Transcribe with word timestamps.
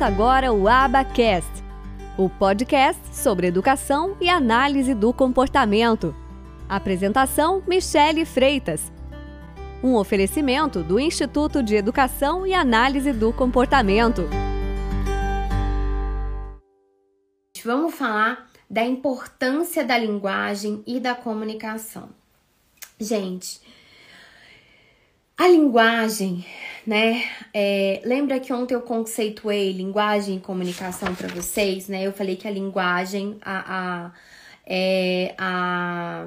Começa 0.00 0.14
agora 0.14 0.50
o 0.50 0.66
Abacast, 0.66 1.62
o 2.16 2.30
podcast 2.30 3.02
sobre 3.14 3.48
educação 3.48 4.16
e 4.18 4.30
análise 4.30 4.94
do 4.94 5.12
comportamento. 5.12 6.16
Apresentação: 6.66 7.62
Michele 7.68 8.24
Freitas. 8.24 8.90
Um 9.84 9.96
oferecimento 9.96 10.82
do 10.82 10.98
Instituto 10.98 11.62
de 11.62 11.74
Educação 11.74 12.46
e 12.46 12.54
Análise 12.54 13.12
do 13.12 13.30
Comportamento. 13.30 14.22
Vamos 17.62 17.94
falar 17.94 18.48
da 18.70 18.82
importância 18.82 19.84
da 19.84 19.98
linguagem 19.98 20.82
e 20.86 20.98
da 20.98 21.14
comunicação. 21.14 22.08
Gente, 22.98 23.60
a 25.40 25.48
linguagem, 25.48 26.44
né? 26.86 27.24
É, 27.54 28.02
lembra 28.04 28.38
que 28.38 28.52
ontem 28.52 28.74
eu 28.74 28.82
conceituei 28.82 29.72
linguagem 29.72 30.36
e 30.36 30.40
comunicação 30.40 31.14
para 31.14 31.28
vocês, 31.28 31.88
né? 31.88 32.06
Eu 32.06 32.12
falei 32.12 32.36
que 32.36 32.46
a 32.46 32.50
linguagem, 32.50 33.38
a, 33.40 33.64
a, 33.78 34.12
é, 34.66 35.34
a, 35.38 36.26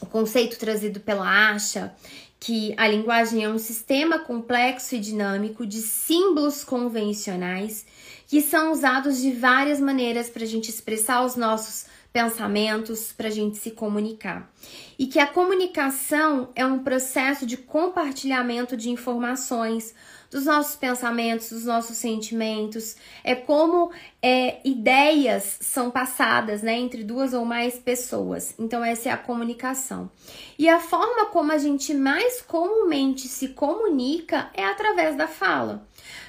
o 0.00 0.06
conceito 0.06 0.58
trazido 0.58 1.00
pela 1.00 1.50
Asha, 1.50 1.94
que 2.40 2.72
a 2.78 2.88
linguagem 2.88 3.44
é 3.44 3.48
um 3.50 3.58
sistema 3.58 4.20
complexo 4.20 4.94
e 4.94 5.00
dinâmico 5.00 5.66
de 5.66 5.82
símbolos 5.82 6.64
convencionais 6.64 7.84
que 8.26 8.40
são 8.40 8.72
usados 8.72 9.18
de 9.18 9.32
várias 9.32 9.78
maneiras 9.80 10.30
para 10.30 10.44
a 10.44 10.46
gente 10.46 10.70
expressar 10.70 11.26
os 11.26 11.36
nossos 11.36 11.84
pensamentos 12.12 13.12
para 13.12 13.28
a 13.28 13.30
gente 13.30 13.58
se 13.58 13.70
comunicar. 13.70 14.50
E 14.98 15.06
que 15.06 15.18
a 15.18 15.26
comunicação 15.26 16.50
é 16.54 16.64
um 16.64 16.82
processo 16.82 17.46
de 17.46 17.56
compartilhamento 17.56 18.76
de 18.76 18.90
informações, 18.90 19.94
dos 20.30 20.44
nossos 20.44 20.76
pensamentos, 20.76 21.50
dos 21.50 21.64
nossos 21.64 21.96
sentimentos. 21.96 22.96
É 23.24 23.34
como 23.34 23.90
é, 24.20 24.60
ideias 24.64 25.58
são 25.60 25.90
passadas 25.90 26.62
né, 26.62 26.78
entre 26.78 27.02
duas 27.02 27.32
ou 27.32 27.44
mais 27.44 27.78
pessoas. 27.78 28.54
Então, 28.58 28.84
essa 28.84 29.08
é 29.08 29.12
a 29.12 29.16
comunicação. 29.16 30.10
E 30.58 30.68
a 30.68 30.80
forma 30.80 31.26
como 31.26 31.52
a 31.52 31.58
gente 31.58 31.94
mais 31.94 32.42
comumente 32.42 33.26
se 33.28 33.48
comunica 33.48 34.50
é 34.54 34.64
através 34.64 35.16
da 35.16 35.26
fala. 35.26 35.86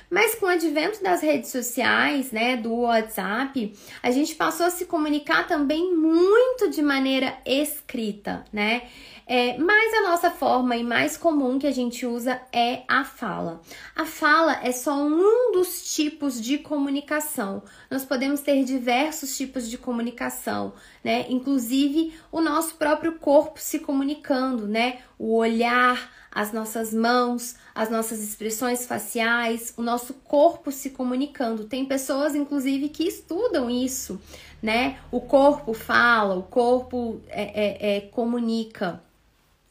Mas 0.10 0.36
com 0.36 0.48
o 0.48 0.50
advento 0.50 1.04
das 1.04 1.22
redes 1.22 1.52
sociais, 1.52 2.32
né, 2.32 2.58
do 2.58 2.74
WhatsApp, 2.74 3.74
a 4.02 4.12
gente 4.12 4.36
passou 4.36 4.66
a 4.66 4.70
se 4.72 4.86
comunicar 4.86 5.48
também 5.48 5.94
muito 5.96 6.70
de 6.70 6.82
maneira 6.82 7.38
escrita, 7.46 8.44
né? 8.52 8.84
É, 9.32 9.56
mas 9.60 9.94
a 9.94 10.10
nossa 10.10 10.32
forma 10.32 10.76
e 10.76 10.84
mais 10.84 11.16
comum 11.16 11.60
que 11.60 11.68
a 11.68 11.72
gente 11.72 12.04
usa 12.04 12.42
é 12.52 12.82
a 12.88 13.04
fala. 13.04 13.62
A 13.96 14.04
fala 14.04 14.60
é 14.64 14.72
só 14.72 14.96
um 14.96 15.52
dos 15.52 15.94
tipos 15.94 16.42
de 16.42 16.58
comunicação. 16.58 17.62
Nós 17.92 18.04
podemos 18.04 18.42
ter 18.42 18.64
diversos 18.64 19.38
tipos 19.38 19.70
de 19.70 19.78
comunicação, 19.78 20.74
né? 21.04 21.28
Inclusive 21.30 22.16
o 22.32 22.42
nosso 22.42 22.74
próprio 22.74 23.20
corpo 23.20 23.60
se 23.60 23.78
comunicando, 23.78 24.68
né? 24.68 24.98
O 25.20 25.36
olhar, 25.36 26.12
as 26.32 26.52
nossas 26.54 26.94
mãos, 26.94 27.56
as 27.74 27.90
nossas 27.90 28.22
expressões 28.22 28.86
faciais, 28.86 29.74
o 29.78 29.82
nosso 29.82 30.14
corpo 30.14 30.72
se 30.72 30.92
comunicando. 30.92 31.66
Tem 31.66 31.86
pessoas, 31.86 32.36
inclusive, 32.36 32.90
que 32.90 33.04
estudam 33.08 33.70
isso, 33.70 34.22
né? 34.62 35.00
O 35.12 35.20
corpo 35.22 35.74
fala, 35.74 36.36
o 36.36 36.44
corpo 36.44 37.20
é, 37.30 37.44
é, 37.44 37.98
é, 37.98 38.02
comunica. 38.02 39.02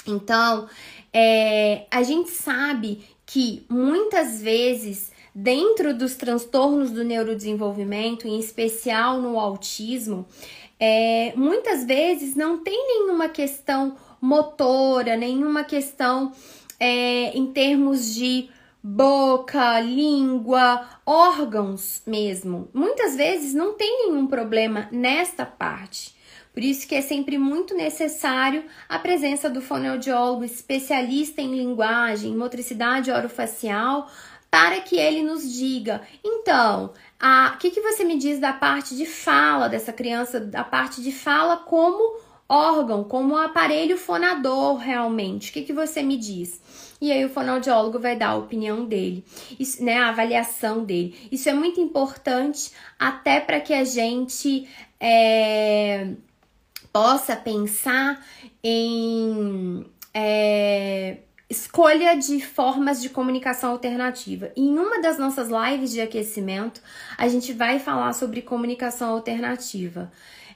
Então, 0.06 0.68
é, 1.12 1.86
a 1.90 2.02
gente 2.02 2.30
sabe 2.30 3.04
que 3.26 3.64
muitas 3.68 4.40
vezes, 4.40 5.12
dentro 5.34 5.94
dos 5.94 6.14
transtornos 6.14 6.90
do 6.90 7.04
neurodesenvolvimento, 7.04 8.26
em 8.26 8.40
especial 8.40 9.20
no 9.20 9.38
autismo, 9.38 10.26
é, 10.80 11.32
muitas 11.36 11.84
vezes 11.84 12.34
não 12.34 12.58
tem 12.62 12.86
nenhuma 12.86 13.28
questão 13.28 13.96
motora, 14.20 15.16
nenhuma 15.16 15.64
questão 15.64 16.32
é, 16.78 17.36
em 17.36 17.46
termos 17.52 18.14
de 18.14 18.48
boca, 18.82 19.80
língua, 19.80 20.88
órgãos 21.04 22.02
mesmo. 22.06 22.68
Muitas 22.72 23.16
vezes 23.16 23.54
não 23.54 23.74
tem 23.74 24.06
nenhum 24.06 24.26
problema 24.26 24.88
nesta 24.90 25.44
parte. 25.44 26.16
Por 26.52 26.62
isso 26.62 26.88
que 26.88 26.94
é 26.94 27.00
sempre 27.02 27.38
muito 27.38 27.74
necessário 27.74 28.64
a 28.88 28.98
presença 28.98 29.48
do 29.48 29.60
fonoaudiólogo 29.60 30.44
especialista 30.44 31.40
em 31.40 31.54
linguagem, 31.54 32.36
motricidade 32.36 33.10
orofacial, 33.10 34.10
para 34.50 34.80
que 34.80 34.96
ele 34.96 35.22
nos 35.22 35.52
diga, 35.52 36.00
então, 36.24 36.92
o 37.54 37.58
que, 37.58 37.70
que 37.70 37.82
você 37.82 38.02
me 38.02 38.16
diz 38.16 38.38
da 38.38 38.52
parte 38.52 38.96
de 38.96 39.04
fala 39.04 39.68
dessa 39.68 39.92
criança, 39.92 40.40
da 40.40 40.64
parte 40.64 41.02
de 41.02 41.12
fala 41.12 41.58
como 41.58 42.18
órgão, 42.48 43.04
como 43.04 43.36
aparelho 43.36 43.98
fonador 43.98 44.76
realmente. 44.76 45.50
O 45.50 45.52
que, 45.52 45.62
que 45.62 45.72
você 45.72 46.02
me 46.02 46.16
diz? 46.16 46.60
E 47.00 47.12
aí 47.12 47.24
o 47.24 47.28
fonoaudiólogo 47.28 47.98
vai 47.98 48.16
dar 48.16 48.30
a 48.30 48.36
opinião 48.36 48.84
dele, 48.84 49.24
isso, 49.58 49.84
né, 49.84 49.98
a 49.98 50.08
avaliação 50.08 50.84
dele. 50.84 51.28
Isso 51.30 51.48
é 51.48 51.52
muito 51.52 51.80
importante 51.80 52.72
até 52.98 53.38
para 53.38 53.60
que 53.60 53.72
a 53.72 53.84
gente 53.84 54.68
é, 54.98 56.08
possa 56.92 57.36
pensar 57.36 58.24
em 58.64 59.86
é, 60.12 61.18
escolha 61.48 62.16
de 62.16 62.40
formas 62.40 63.00
de 63.00 63.08
comunicação 63.08 63.70
alternativa. 63.70 64.50
E 64.56 64.62
em 64.62 64.78
uma 64.78 65.00
das 65.00 65.18
nossas 65.18 65.48
lives 65.48 65.92
de 65.92 66.00
aquecimento, 66.00 66.82
a 67.16 67.28
gente 67.28 67.52
vai 67.52 67.78
falar 67.78 68.12
sobre 68.12 68.42
comunicação 68.42 69.10
alternativa. 69.10 70.10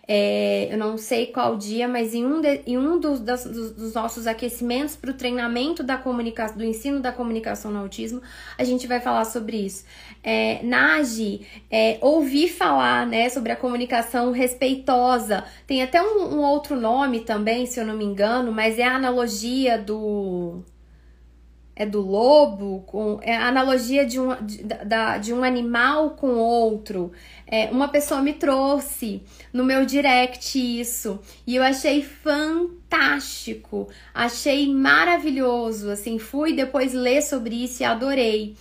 É, 0.07 0.69
eu 0.73 0.77
não 0.77 0.99
sei 0.99 1.27
qual 1.27 1.57
dia, 1.57 1.87
mas 1.87 2.13
em 2.13 2.27
um, 2.27 2.41
de, 2.41 2.61
em 2.67 2.77
um 2.77 2.99
dos, 2.99 3.21
das, 3.21 3.45
dos 3.45 3.95
nossos 3.95 4.27
aquecimentos 4.27 4.97
para 4.97 5.11
o 5.11 5.15
treinamento 5.15 5.83
da 5.83 5.97
comunicação, 5.97 6.57
do 6.59 6.65
ensino 6.65 7.01
da 7.01 7.13
comunicação 7.13 7.71
no 7.71 7.79
autismo, 7.79 8.21
a 8.59 8.65
gente 8.65 8.87
vai 8.87 9.01
falar 9.01 9.25
sobre 9.25 9.59
isso. 9.59 9.85
É, 10.23 10.61
Nagi, 10.65 11.47
é, 11.71 11.99
ouvi 12.01 12.49
falar 12.49 13.07
né, 13.07 13.29
sobre 13.29 13.53
a 13.53 13.57
comunicação 13.57 14.33
respeitosa. 14.33 15.45
Tem 15.67 15.83
até 15.83 16.03
um, 16.03 16.37
um 16.37 16.41
outro 16.41 16.75
nome 16.75 17.21
também, 17.21 17.67
se 17.67 17.79
eu 17.79 17.87
não 17.87 17.97
me 17.97 18.05
engano, 18.05 18.51
mas 18.51 18.79
é 18.79 18.85
a 18.85 18.97
analogia 18.97 19.79
do 19.79 20.65
é 21.83 21.87
do 21.87 22.01
lobo, 22.01 22.85
com 22.87 23.19
é 23.23 23.37
a 23.37 23.49
analogia 23.49 24.07
de 24.07 24.19
um, 24.19 24.35
de, 24.45 24.63
da, 24.63 25.19
de 25.19 25.33
um 25.33 25.43
animal 25.43 26.11
com 26.11 26.35
outro. 26.35 27.13
É, 27.47 27.71
uma 27.71 27.89
pessoa 27.89 28.23
me 28.23 28.33
trouxe 28.33 29.23
no 29.53 29.65
meu 29.65 29.85
direct 29.85 30.59
isso 30.59 31.21
e 31.47 31.57
eu 31.57 31.63
achei 31.63 32.03
fantástico, 32.03 33.89
achei 34.15 34.73
maravilhoso. 34.73 35.91
Assim, 35.91 36.19
fui 36.19 36.53
depois 36.55 36.93
ler 36.93 37.23
sobre 37.23 37.65
isso 37.65 37.83
e 37.83 37.85
adorei. 37.85 38.57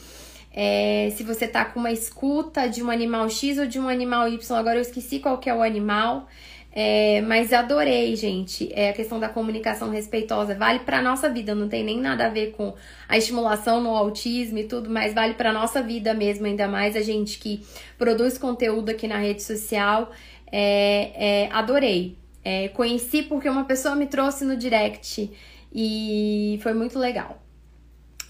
É, 0.53 1.13
se 1.15 1.23
você 1.23 1.47
tá 1.47 1.63
com 1.63 1.79
uma 1.79 1.91
escuta 1.91 2.67
de 2.67 2.83
um 2.83 2.91
animal 2.91 3.29
X 3.29 3.57
ou 3.57 3.65
de 3.65 3.79
um 3.79 3.87
animal 3.87 4.27
Y, 4.27 4.57
agora 4.57 4.77
eu 4.77 4.81
esqueci 4.81 5.19
qual 5.19 5.37
que 5.37 5.49
é 5.49 5.55
o 5.55 5.61
animal. 5.61 6.27
É, 6.73 7.21
mas 7.21 7.51
adorei, 7.51 8.15
gente. 8.15 8.71
É 8.73 8.89
a 8.89 8.93
questão 8.93 9.19
da 9.19 9.27
comunicação 9.27 9.89
respeitosa 9.89 10.55
vale 10.55 10.79
para 10.79 11.01
nossa 11.01 11.29
vida, 11.29 11.53
não 11.53 11.67
tem 11.67 11.83
nem 11.83 11.99
nada 11.99 12.27
a 12.27 12.29
ver 12.29 12.51
com 12.51 12.73
a 13.09 13.17
estimulação 13.17 13.81
no 13.81 13.89
autismo 13.89 14.57
e 14.57 14.63
tudo, 14.63 14.89
mas 14.89 15.13
vale 15.13 15.33
para 15.33 15.51
nossa 15.51 15.81
vida 15.81 16.13
mesmo, 16.13 16.45
ainda 16.45 16.67
mais 16.67 16.95
a 16.95 17.01
gente 17.01 17.39
que 17.39 17.65
produz 17.97 18.37
conteúdo 18.37 18.89
aqui 18.89 19.07
na 19.07 19.17
rede 19.17 19.43
social. 19.43 20.11
É, 20.49 21.11
é, 21.45 21.49
adorei. 21.51 22.17
É, 22.43 22.69
conheci 22.69 23.21
porque 23.23 23.49
uma 23.49 23.65
pessoa 23.65 23.95
me 23.95 24.07
trouxe 24.07 24.45
no 24.45 24.55
direct 24.55 25.29
e 25.73 26.59
foi 26.63 26.73
muito 26.73 26.97
legal. 26.97 27.41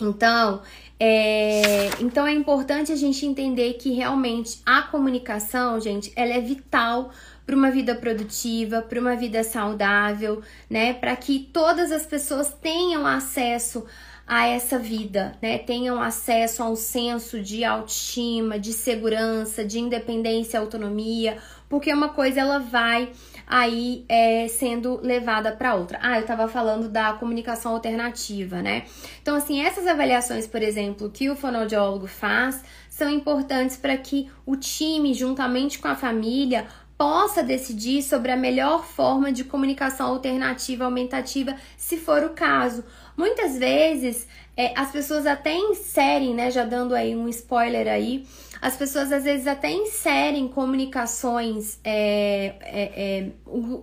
Então, 0.01 0.61
é, 0.99 1.89
então 1.99 2.25
é 2.25 2.33
importante 2.33 2.91
a 2.91 2.95
gente 2.95 3.25
entender 3.25 3.73
que 3.73 3.91
realmente 3.91 4.59
a 4.65 4.81
comunicação, 4.81 5.79
gente, 5.79 6.11
ela 6.15 6.33
é 6.33 6.41
vital 6.41 7.11
para 7.51 7.57
uma 7.57 7.69
vida 7.69 7.93
produtiva, 7.93 8.81
para 8.81 8.97
uma 8.97 9.13
vida 9.13 9.43
saudável, 9.43 10.41
né? 10.69 10.93
Para 10.93 11.13
que 11.17 11.49
todas 11.51 11.91
as 11.91 12.05
pessoas 12.05 12.53
tenham 12.53 13.05
acesso 13.05 13.85
a 14.25 14.47
essa 14.47 14.79
vida, 14.79 15.37
né? 15.41 15.57
Tenham 15.57 16.01
acesso 16.01 16.63
a 16.63 16.69
um 16.69 16.77
senso 16.77 17.41
de 17.41 17.65
autoestima, 17.65 18.57
de 18.57 18.71
segurança, 18.71 19.65
de 19.65 19.79
independência, 19.79 20.61
autonomia, 20.61 21.39
porque 21.67 21.93
uma 21.93 22.07
coisa 22.07 22.39
ela 22.39 22.59
vai 22.59 23.11
aí 23.45 24.05
é, 24.07 24.47
sendo 24.47 25.01
levada 25.03 25.51
para 25.51 25.75
outra. 25.75 25.99
Ah, 26.01 26.15
eu 26.15 26.21
estava 26.21 26.47
falando 26.47 26.87
da 26.87 27.11
comunicação 27.11 27.73
alternativa, 27.73 28.61
né? 28.61 28.85
Então, 29.21 29.35
assim, 29.35 29.61
essas 29.61 29.85
avaliações, 29.85 30.47
por 30.47 30.61
exemplo, 30.61 31.09
que 31.09 31.29
o 31.29 31.35
fonoaudiólogo 31.35 32.07
faz, 32.07 32.63
são 32.89 33.09
importantes 33.09 33.75
para 33.75 33.97
que 33.97 34.29
o 34.45 34.55
time, 34.55 35.13
juntamente 35.13 35.79
com 35.79 35.87
a 35.87 35.95
família, 35.95 36.67
possa 37.01 37.41
decidir 37.41 38.03
sobre 38.03 38.31
a 38.31 38.37
melhor 38.37 38.85
forma 38.85 39.31
de 39.31 39.43
comunicação 39.43 40.09
alternativa 40.09 40.85
aumentativa, 40.85 41.55
se 41.75 41.97
for 41.97 42.23
o 42.23 42.29
caso. 42.29 42.83
Muitas 43.17 43.57
vezes 43.57 44.27
é, 44.55 44.71
as 44.79 44.91
pessoas 44.91 45.25
até 45.25 45.51
inserem, 45.51 46.35
né, 46.35 46.51
já 46.51 46.63
dando 46.63 46.93
aí 46.93 47.15
um 47.15 47.27
spoiler 47.27 47.87
aí, 47.87 48.27
as 48.61 48.77
pessoas 48.77 49.11
às 49.11 49.23
vezes 49.23 49.47
até 49.47 49.71
inserem 49.71 50.47
comunicações, 50.47 51.79
é, 51.83 52.53
é, 52.61 52.83
é, 52.95 53.29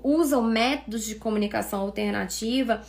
usam 0.05 0.41
métodos 0.41 1.05
de 1.05 1.17
comunicação 1.17 1.81
alternativa 1.81 2.81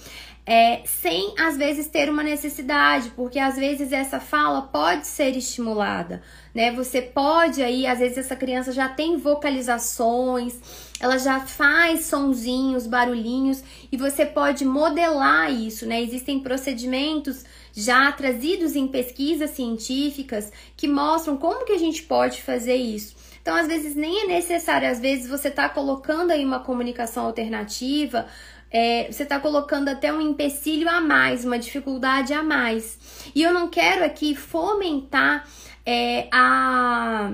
é, 0.50 0.82
sem 0.84 1.36
às 1.38 1.56
vezes 1.56 1.86
ter 1.90 2.10
uma 2.10 2.24
necessidade, 2.24 3.12
porque 3.16 3.38
às 3.38 3.56
vezes 3.56 3.92
essa 3.92 4.20
fala 4.20 4.64
pode 4.64 5.06
ser 5.06 5.38
estimulada, 5.38 6.24
né? 6.56 6.72
Você 6.72 7.04
pode 7.04 7.62
aí, 7.62 7.86
às 7.86 8.00
vezes 8.00 8.18
essa 8.18 8.36
criança 8.36 8.72
já 8.72 8.90
tem 8.90 9.16
vocalizações, 9.16 10.56
ela 11.00 11.20
já 11.20 11.40
faz 11.40 12.06
sonzinhos, 12.06 12.88
barulhinhos, 12.88 13.64
e 13.92 13.96
você 13.96 14.26
pode 14.26 14.66
modelar 14.66 15.54
isso, 15.54 15.86
né? 15.86 16.02
Existem 16.02 16.40
procedimentos 16.40 17.46
já 17.72 18.12
trazidos 18.12 18.76
em 18.76 18.88
pesquisas 18.88 19.52
científicas 19.52 20.52
que 20.76 20.88
mostram 20.88 21.38
como 21.38 21.64
que 21.64 21.74
a 21.74 21.78
gente 21.78 22.02
pode 22.02 22.42
fazer 22.42 22.76
isso. 22.76 23.16
Então, 23.40 23.56
às 23.56 23.68
vezes 23.68 23.96
nem 23.96 24.24
é 24.24 24.28
necessário, 24.28 24.90
às 24.90 25.00
vezes 25.00 25.30
você 25.30 25.48
está 25.48 25.70
colocando 25.70 26.32
aí 26.32 26.44
uma 26.44 26.60
comunicação 26.60 27.26
alternativa, 27.26 28.26
é, 28.72 29.12
você 29.12 29.24
está 29.24 29.40
colocando 29.40 29.90
até 29.90 30.14
um 30.14 30.22
empecilho 30.22 30.90
a 30.90 31.02
mais, 31.02 31.44
uma 31.44 31.58
dificuldade 31.58 32.34
a 32.34 32.44
mais. 32.44 33.32
E 33.34 33.42
eu 33.42 33.54
não 33.54 33.68
quero 33.68 34.04
aqui 34.06 34.36
fomentar 34.36 35.48
é, 35.86 36.28
a, 36.32 37.32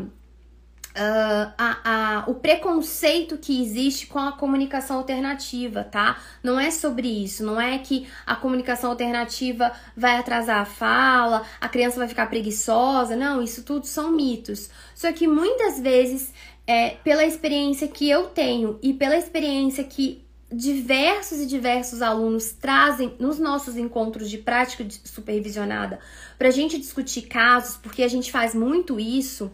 a, 0.95 1.53
a, 1.57 1.79
a, 1.83 2.23
o 2.29 2.35
preconceito 2.35 3.37
que 3.37 3.61
existe 3.61 4.07
com 4.07 4.17
a 4.17 4.31
comunicação 4.31 4.97
alternativa, 4.97 5.83
tá? 5.83 6.17
Não 6.41 6.57
é 6.57 6.71
sobre 6.71 7.07
isso, 7.07 7.45
não 7.45 7.59
é 7.59 7.77
que 7.79 8.07
a 8.25 8.35
comunicação 8.35 8.91
alternativa 8.91 9.73
vai 9.95 10.17
atrasar 10.17 10.61
a 10.61 10.65
fala, 10.65 11.45
a 11.59 11.67
criança 11.67 11.97
vai 11.97 12.07
ficar 12.07 12.27
preguiçosa, 12.27 13.15
não, 13.15 13.41
isso 13.41 13.63
tudo 13.63 13.85
são 13.85 14.11
mitos. 14.11 14.69
Só 14.93 15.11
que 15.11 15.27
muitas 15.27 15.81
vezes, 15.81 16.33
é, 16.65 16.91
pela 17.03 17.25
experiência 17.25 17.89
que 17.89 18.09
eu 18.09 18.27
tenho 18.27 18.79
e 18.81 18.93
pela 18.93 19.17
experiência 19.17 19.83
que 19.83 20.24
diversos 20.55 21.39
e 21.41 21.45
diversos 21.45 22.01
alunos 22.01 22.53
trazem 22.53 23.13
nos 23.19 23.37
nossos 23.37 23.75
encontros 23.75 24.29
de 24.29 24.37
prática 24.37 24.85
supervisionada 25.03 25.99
para 26.37 26.47
a 26.47 26.51
gente 26.51 26.77
discutir 26.77 27.23
casos, 27.23 27.75
porque 27.75 28.01
a 28.01 28.07
gente 28.07 28.31
faz 28.31 28.55
muito 28.55 28.97
isso. 28.97 29.51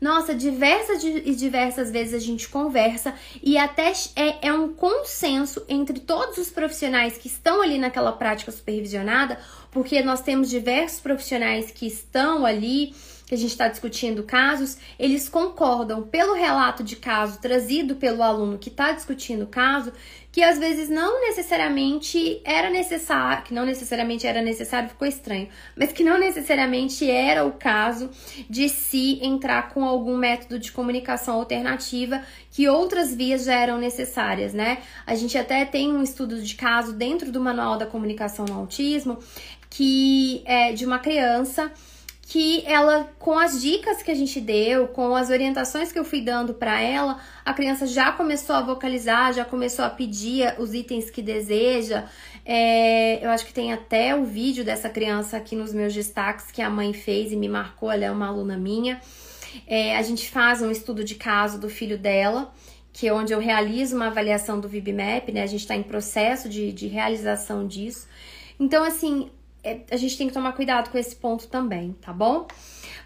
Nossa, 0.00 0.34
diversas 0.34 1.02
e 1.02 1.34
diversas 1.34 1.90
vezes 1.90 2.14
a 2.14 2.18
gente 2.18 2.48
conversa 2.48 3.14
e 3.42 3.56
até 3.58 3.92
é, 4.14 4.48
é 4.48 4.52
um 4.52 4.72
consenso 4.72 5.64
entre 5.68 5.98
todos 5.98 6.38
os 6.38 6.50
profissionais 6.50 7.16
que 7.16 7.26
estão 7.26 7.60
ali 7.60 7.78
naquela 7.78 8.12
prática 8.12 8.52
supervisionada, 8.52 9.38
porque 9.70 10.02
nós 10.02 10.20
temos 10.20 10.48
diversos 10.48 11.00
profissionais 11.00 11.70
que 11.70 11.86
estão 11.86 12.44
ali 12.46 12.94
que 13.26 13.34
a 13.34 13.38
gente 13.38 13.50
está 13.50 13.68
discutindo 13.68 14.22
casos, 14.22 14.76
eles 14.98 15.28
concordam 15.28 16.02
pelo 16.02 16.34
relato 16.34 16.84
de 16.84 16.96
caso 16.96 17.40
trazido 17.40 17.96
pelo 17.96 18.22
aluno 18.22 18.58
que 18.58 18.68
está 18.68 18.92
discutindo 18.92 19.44
o 19.44 19.46
caso, 19.46 19.92
que 20.34 20.42
às 20.42 20.58
vezes 20.58 20.88
não 20.88 21.20
necessariamente 21.20 22.40
era 22.44 22.68
necessário, 22.68 23.44
que 23.44 23.54
não 23.54 23.64
necessariamente 23.64 24.26
era 24.26 24.42
necessário, 24.42 24.88
ficou 24.88 25.06
estranho, 25.06 25.48
mas 25.76 25.92
que 25.92 26.02
não 26.02 26.18
necessariamente 26.18 27.08
era 27.08 27.44
o 27.44 27.52
caso 27.52 28.10
de 28.50 28.68
se 28.68 29.24
entrar 29.24 29.68
com 29.68 29.84
algum 29.84 30.16
método 30.16 30.58
de 30.58 30.72
comunicação 30.72 31.36
alternativa, 31.36 32.20
que 32.50 32.68
outras 32.68 33.14
vias 33.14 33.44
já 33.44 33.54
eram 33.54 33.78
necessárias, 33.78 34.52
né? 34.52 34.78
A 35.06 35.14
gente 35.14 35.38
até 35.38 35.64
tem 35.64 35.92
um 35.92 36.02
estudo 36.02 36.42
de 36.42 36.56
caso 36.56 36.92
dentro 36.94 37.30
do 37.30 37.38
Manual 37.38 37.78
da 37.78 37.86
Comunicação 37.86 38.44
no 38.44 38.58
Autismo, 38.58 39.20
que 39.70 40.42
é 40.46 40.72
de 40.72 40.84
uma 40.84 40.98
criança 40.98 41.70
que 42.26 42.64
ela, 42.66 43.12
com 43.18 43.38
as 43.38 43.60
dicas 43.60 44.02
que 44.02 44.10
a 44.10 44.14
gente 44.14 44.40
deu, 44.40 44.88
com 44.88 45.14
as 45.14 45.28
orientações 45.28 45.92
que 45.92 45.98
eu 45.98 46.04
fui 46.04 46.22
dando 46.22 46.54
para 46.54 46.80
ela, 46.80 47.20
a 47.44 47.52
criança 47.52 47.86
já 47.86 48.12
começou 48.12 48.56
a 48.56 48.62
vocalizar, 48.62 49.34
já 49.34 49.44
começou 49.44 49.84
a 49.84 49.90
pedir 49.90 50.54
os 50.58 50.72
itens 50.72 51.10
que 51.10 51.20
deseja. 51.20 52.04
É, 52.44 53.24
eu 53.24 53.30
acho 53.30 53.44
que 53.44 53.52
tem 53.52 53.72
até 53.72 54.16
o 54.16 54.24
vídeo 54.24 54.64
dessa 54.64 54.88
criança 54.88 55.36
aqui 55.36 55.54
nos 55.54 55.74
meus 55.74 55.92
destaques 55.92 56.50
que 56.50 56.62
a 56.62 56.70
mãe 56.70 56.94
fez 56.94 57.30
e 57.30 57.36
me 57.36 57.48
marcou, 57.48 57.90
ela 57.90 58.04
é 58.06 58.10
uma 58.10 58.28
aluna 58.28 58.56
minha. 58.56 59.00
É, 59.66 59.96
a 59.96 60.02
gente 60.02 60.30
faz 60.30 60.62
um 60.62 60.70
estudo 60.70 61.04
de 61.04 61.14
caso 61.14 61.60
do 61.60 61.68
filho 61.68 61.98
dela, 61.98 62.52
que 62.92 63.06
é 63.06 63.12
onde 63.12 63.32
eu 63.32 63.38
realizo 63.38 63.96
uma 63.96 64.06
avaliação 64.06 64.58
do 64.58 64.68
VibMap, 64.68 65.30
né? 65.30 65.42
A 65.42 65.46
gente 65.46 65.60
está 65.60 65.76
em 65.76 65.82
processo 65.82 66.48
de, 66.48 66.72
de 66.72 66.86
realização 66.86 67.66
disso. 67.66 68.08
Então, 68.58 68.82
assim, 68.82 69.30
é, 69.64 69.80
a 69.90 69.96
gente 69.96 70.16
tem 70.16 70.28
que 70.28 70.34
tomar 70.34 70.52
cuidado 70.52 70.90
com 70.90 70.98
esse 70.98 71.16
ponto 71.16 71.48
também, 71.48 71.96
tá 72.00 72.12
bom? 72.12 72.46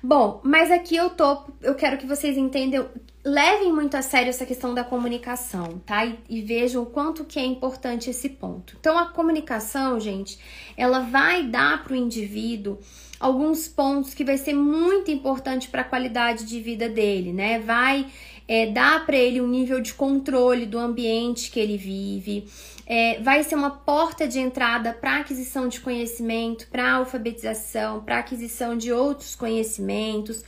Bom, 0.02 0.40
mas 0.44 0.70
aqui 0.70 0.96
eu 0.96 1.10
tô, 1.10 1.44
eu 1.62 1.74
quero 1.74 1.96
que 1.98 2.06
vocês 2.06 2.36
entendam, 2.36 2.88
levem 3.24 3.72
muito 3.72 3.96
a 3.96 4.02
sério 4.02 4.30
essa 4.30 4.46
questão 4.46 4.74
da 4.74 4.84
comunicação, 4.84 5.80
tá? 5.84 6.04
E, 6.04 6.18
e 6.28 6.40
vejam 6.42 6.82
o 6.82 6.86
quanto 6.86 7.24
que 7.24 7.38
é 7.38 7.44
importante 7.44 8.10
esse 8.10 8.28
ponto. 8.28 8.76
Então, 8.78 8.98
a 8.98 9.06
comunicação, 9.06 9.98
gente, 9.98 10.38
ela 10.76 11.00
vai 11.00 11.44
dar 11.44 11.82
para 11.82 11.92
o 11.92 11.96
indivíduo 11.96 12.78
alguns 13.18 13.66
pontos 13.66 14.14
que 14.14 14.24
vai 14.24 14.38
ser 14.38 14.54
muito 14.54 15.10
importante 15.10 15.68
para 15.68 15.82
a 15.82 15.84
qualidade 15.84 16.44
de 16.44 16.60
vida 16.60 16.88
dele, 16.88 17.32
né? 17.32 17.58
Vai 17.58 18.06
é, 18.46 18.66
dar 18.66 19.04
para 19.04 19.16
ele 19.16 19.40
um 19.40 19.48
nível 19.48 19.80
de 19.80 19.92
controle 19.92 20.64
do 20.64 20.78
ambiente 20.78 21.50
que 21.50 21.60
ele 21.60 21.76
vive, 21.76 22.46
é, 22.90 23.20
vai 23.20 23.44
ser 23.44 23.54
uma 23.54 23.68
porta 23.70 24.26
de 24.26 24.38
entrada 24.38 24.94
para 24.94 25.18
aquisição 25.18 25.68
de 25.68 25.78
conhecimento, 25.78 26.66
para 26.68 26.94
alfabetização, 26.94 28.00
para 28.02 28.18
aquisição 28.18 28.78
de 28.78 28.90
outros 28.90 29.36
conhecimentos, 29.36 30.42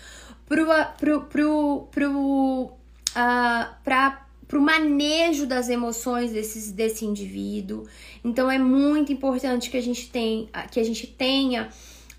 para 0.49 0.63
o 1.15 2.69
para 4.51 4.59
o 4.59 4.63
manejo 4.63 5.47
das 5.47 5.69
emoções 5.69 6.33
desse, 6.33 6.73
desse 6.73 7.05
indivíduo. 7.05 7.87
Então 8.25 8.51
é 8.51 8.59
muito 8.59 9.13
importante 9.13 9.71
que 9.71 9.77
a 9.77 9.83
gente, 9.83 10.11
tem, 10.11 10.49
que 10.73 10.81
a 10.81 10.85
gente 10.85 11.07
tenha 11.07 11.69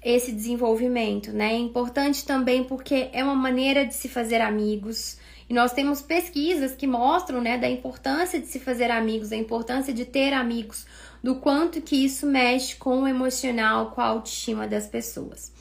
esse 0.03 0.31
desenvolvimento, 0.31 1.33
né? 1.33 1.53
É 1.53 1.57
importante 1.57 2.25
também 2.25 2.63
porque 2.63 3.09
é 3.11 3.23
uma 3.23 3.35
maneira 3.35 3.85
de 3.85 3.93
se 3.93 4.07
fazer 4.07 4.39
amigos, 4.39 5.17
e 5.51 5.53
nós 5.53 5.73
temos 5.73 6.01
pesquisas 6.01 6.71
que 6.71 6.87
mostram, 6.87 7.41
né, 7.41 7.57
da 7.57 7.69
importância 7.69 8.39
de 8.39 8.47
se 8.47 8.57
fazer 8.57 8.89
amigos, 8.89 9.31
da 9.31 9.35
importância 9.35 9.93
de 9.93 10.05
ter 10.05 10.31
amigos, 10.31 10.85
do 11.21 11.35
quanto 11.35 11.81
que 11.81 12.05
isso 12.05 12.25
mexe 12.25 12.77
com 12.77 13.01
o 13.01 13.07
emocional, 13.07 13.91
com 13.91 13.99
a 13.99 14.05
autoestima 14.05 14.65
das 14.65 14.87
pessoas. 14.87 15.51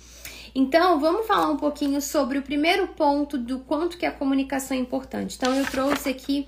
Então, 0.55 1.01
vamos 1.01 1.27
falar 1.27 1.51
um 1.51 1.57
pouquinho 1.57 2.01
sobre 2.01 2.39
o 2.39 2.43
primeiro 2.43 2.87
ponto 2.87 3.37
do 3.37 3.59
quanto 3.59 3.99
que 3.99 4.07
a 4.07 4.13
comunicação 4.13 4.77
é 4.77 4.81
importante. 4.81 5.35
Então, 5.37 5.53
eu 5.57 5.67
trouxe 5.67 6.09
aqui 6.09 6.47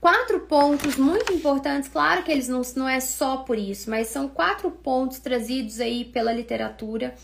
quatro 0.00 0.40
pontos 0.40 0.96
muito 0.96 1.32
importantes. 1.32 1.88
Claro 1.88 2.24
que 2.24 2.32
eles 2.32 2.48
não, 2.48 2.62
não 2.74 2.88
é 2.88 2.98
só 2.98 3.36
por 3.36 3.56
isso, 3.56 3.88
mas 3.88 4.08
são 4.08 4.28
quatro 4.28 4.68
pontos 4.68 5.20
trazidos 5.20 5.78
aí 5.78 6.06
pela 6.06 6.32
literatura 6.32 7.14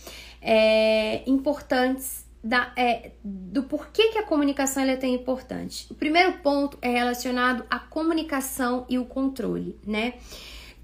é, 0.40 1.28
importantes 1.28 2.24
da, 2.46 2.72
é, 2.76 3.10
do 3.24 3.64
porquê 3.64 4.10
que 4.10 4.18
a 4.18 4.22
comunicação 4.22 4.84
é 4.84 4.96
tão 4.96 5.08
importante. 5.08 5.86
O 5.90 5.94
primeiro 5.94 6.34
ponto 6.38 6.78
é 6.80 6.90
relacionado 6.90 7.64
à 7.68 7.78
comunicação 7.78 8.86
e 8.88 8.98
o 8.98 9.04
controle, 9.04 9.76
né? 9.84 10.14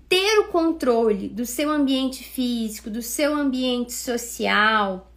Ter 0.09 0.41
o 0.41 0.49
controle 0.49 1.29
do 1.29 1.47
seu 1.47 1.71
ambiente 1.71 2.25
físico, 2.25 2.91
do 2.91 3.01
seu 3.01 3.35
ambiente 3.35 3.93
social, 3.93 5.11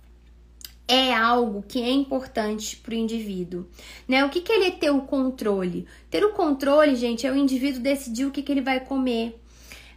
é 0.87 1.11
algo 1.11 1.63
que 1.67 1.81
é 1.81 1.89
importante 1.89 2.77
para 2.77 2.91
o 2.91 2.97
indivíduo, 2.97 3.67
né? 4.07 4.23
O 4.23 4.29
que, 4.29 4.39
que 4.39 4.51
ele 4.51 4.65
é 4.65 4.71
ter 4.71 4.91
o 4.91 5.01
controle? 5.01 5.87
Ter 6.11 6.23
o 6.23 6.33
controle, 6.33 6.95
gente, 6.95 7.25
é 7.25 7.31
o 7.31 7.35
indivíduo 7.35 7.81
decidir 7.81 8.25
o 8.25 8.31
que, 8.31 8.43
que 8.43 8.51
ele 8.51 8.61
vai 8.61 8.79
comer, 8.79 9.41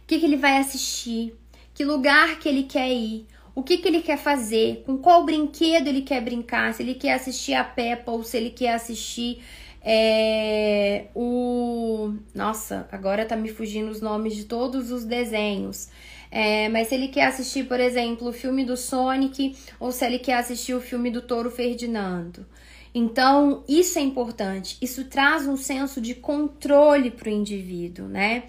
o 0.03 0.07
que, 0.07 0.17
que 0.17 0.25
ele 0.25 0.35
vai 0.35 0.57
assistir, 0.57 1.35
que 1.75 1.85
lugar 1.85 2.39
que 2.39 2.49
ele 2.49 2.63
quer 2.63 2.91
ir, 2.91 3.27
o 3.59 3.63
que, 3.63 3.77
que 3.77 3.87
ele 3.87 4.01
quer 4.01 4.17
fazer, 4.17 4.83
com 4.85 4.97
qual 4.97 5.25
brinquedo 5.25 5.87
ele 5.87 6.01
quer 6.01 6.21
brincar, 6.21 6.73
se 6.73 6.81
ele 6.81 6.95
quer 6.95 7.13
assistir 7.13 7.53
a 7.53 7.63
Peppa 7.63 8.11
ou 8.11 8.23
se 8.23 8.37
ele 8.37 8.51
quer 8.51 8.73
assistir 8.73 9.41
é, 9.81 11.07
o. 11.13 12.13
Nossa, 12.33 12.87
agora 12.91 13.25
tá 13.25 13.35
me 13.35 13.49
fugindo 13.49 13.89
os 13.89 13.99
nomes 13.99 14.35
de 14.35 14.45
todos 14.45 14.91
os 14.91 15.03
desenhos. 15.03 15.89
É, 16.31 16.69
mas 16.69 16.87
se 16.87 16.95
ele 16.95 17.07
quer 17.07 17.25
assistir, 17.25 17.65
por 17.67 17.79
exemplo, 17.79 18.29
o 18.29 18.33
filme 18.33 18.63
do 18.63 18.77
Sonic 18.77 19.55
ou 19.79 19.91
se 19.91 20.05
ele 20.05 20.19
quer 20.19 20.35
assistir 20.35 20.73
o 20.73 20.81
filme 20.81 21.09
do 21.09 21.21
Touro 21.21 21.51
Ferdinando. 21.51 22.45
Então, 22.93 23.63
isso 23.67 23.99
é 23.99 24.01
importante. 24.01 24.77
Isso 24.81 25.05
traz 25.05 25.47
um 25.47 25.57
senso 25.57 25.99
de 25.99 26.15
controle 26.15 27.11
para 27.11 27.29
o 27.29 27.31
indivíduo, 27.31 28.07
né? 28.07 28.43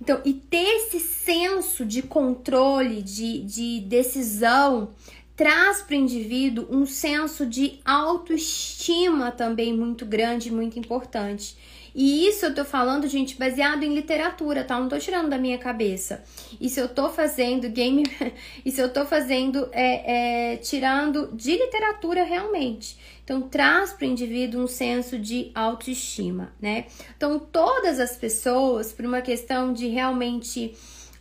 Então, 0.00 0.20
e 0.24 0.32
ter 0.32 0.76
esse 0.76 1.00
senso 1.00 1.84
de 1.84 2.02
controle, 2.02 3.02
de, 3.02 3.40
de 3.40 3.80
decisão, 3.80 4.90
traz 5.36 5.82
para 5.82 5.94
o 5.94 5.98
indivíduo 5.98 6.66
um 6.70 6.86
senso 6.86 7.46
de 7.46 7.80
autoestima 7.84 9.30
também 9.30 9.76
muito 9.76 10.04
grande, 10.06 10.52
muito 10.52 10.78
importante. 10.78 11.56
E 11.94 12.28
isso 12.28 12.46
eu 12.46 12.54
tô 12.54 12.64
falando, 12.64 13.08
gente, 13.08 13.36
baseado 13.36 13.82
em 13.82 13.94
literatura, 13.94 14.64
tá? 14.64 14.78
Não 14.78 14.88
tô 14.88 14.98
tirando 14.98 15.28
da 15.28 15.38
minha 15.38 15.58
cabeça. 15.58 16.22
Isso 16.60 16.78
eu 16.80 16.88
tô 16.88 17.08
fazendo 17.08 17.68
game. 17.68 18.04
Isso 18.64 18.80
eu 18.80 18.92
tô 18.92 19.04
fazendo 19.04 19.68
é, 19.72 20.52
é, 20.52 20.56
tirando 20.56 21.30
de 21.34 21.52
literatura 21.52 22.24
realmente. 22.24 22.98
Então, 23.24 23.42
traz 23.42 23.92
para 23.92 24.06
o 24.06 24.10
indivíduo 24.10 24.62
um 24.62 24.66
senso 24.66 25.18
de 25.18 25.50
autoestima, 25.54 26.52
né? 26.60 26.86
Então, 27.16 27.38
todas 27.38 28.00
as 28.00 28.16
pessoas, 28.16 28.92
por 28.92 29.04
uma 29.04 29.20
questão 29.20 29.72
de 29.72 29.86
realmente 29.88 30.74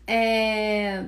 é, 0.07 1.03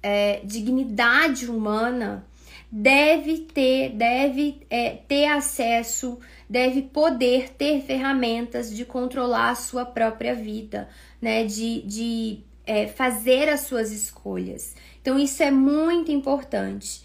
é, 0.00 0.40
dignidade 0.44 1.50
humana, 1.50 2.24
deve 2.70 3.38
ter, 3.38 3.90
deve 3.90 4.60
é, 4.70 4.90
ter 4.90 5.26
acesso, 5.26 6.18
deve 6.48 6.82
poder 6.82 7.50
ter 7.50 7.82
ferramentas 7.82 8.74
de 8.74 8.84
controlar 8.84 9.50
a 9.50 9.54
sua 9.54 9.84
própria 9.84 10.34
vida, 10.34 10.88
né? 11.20 11.44
De, 11.44 11.82
de 11.82 12.40
é, 12.66 12.86
fazer 12.86 13.48
as 13.48 13.60
suas 13.60 13.90
escolhas. 13.90 14.74
Então, 15.00 15.18
isso 15.18 15.42
é 15.42 15.50
muito 15.50 16.12
importante. 16.12 17.02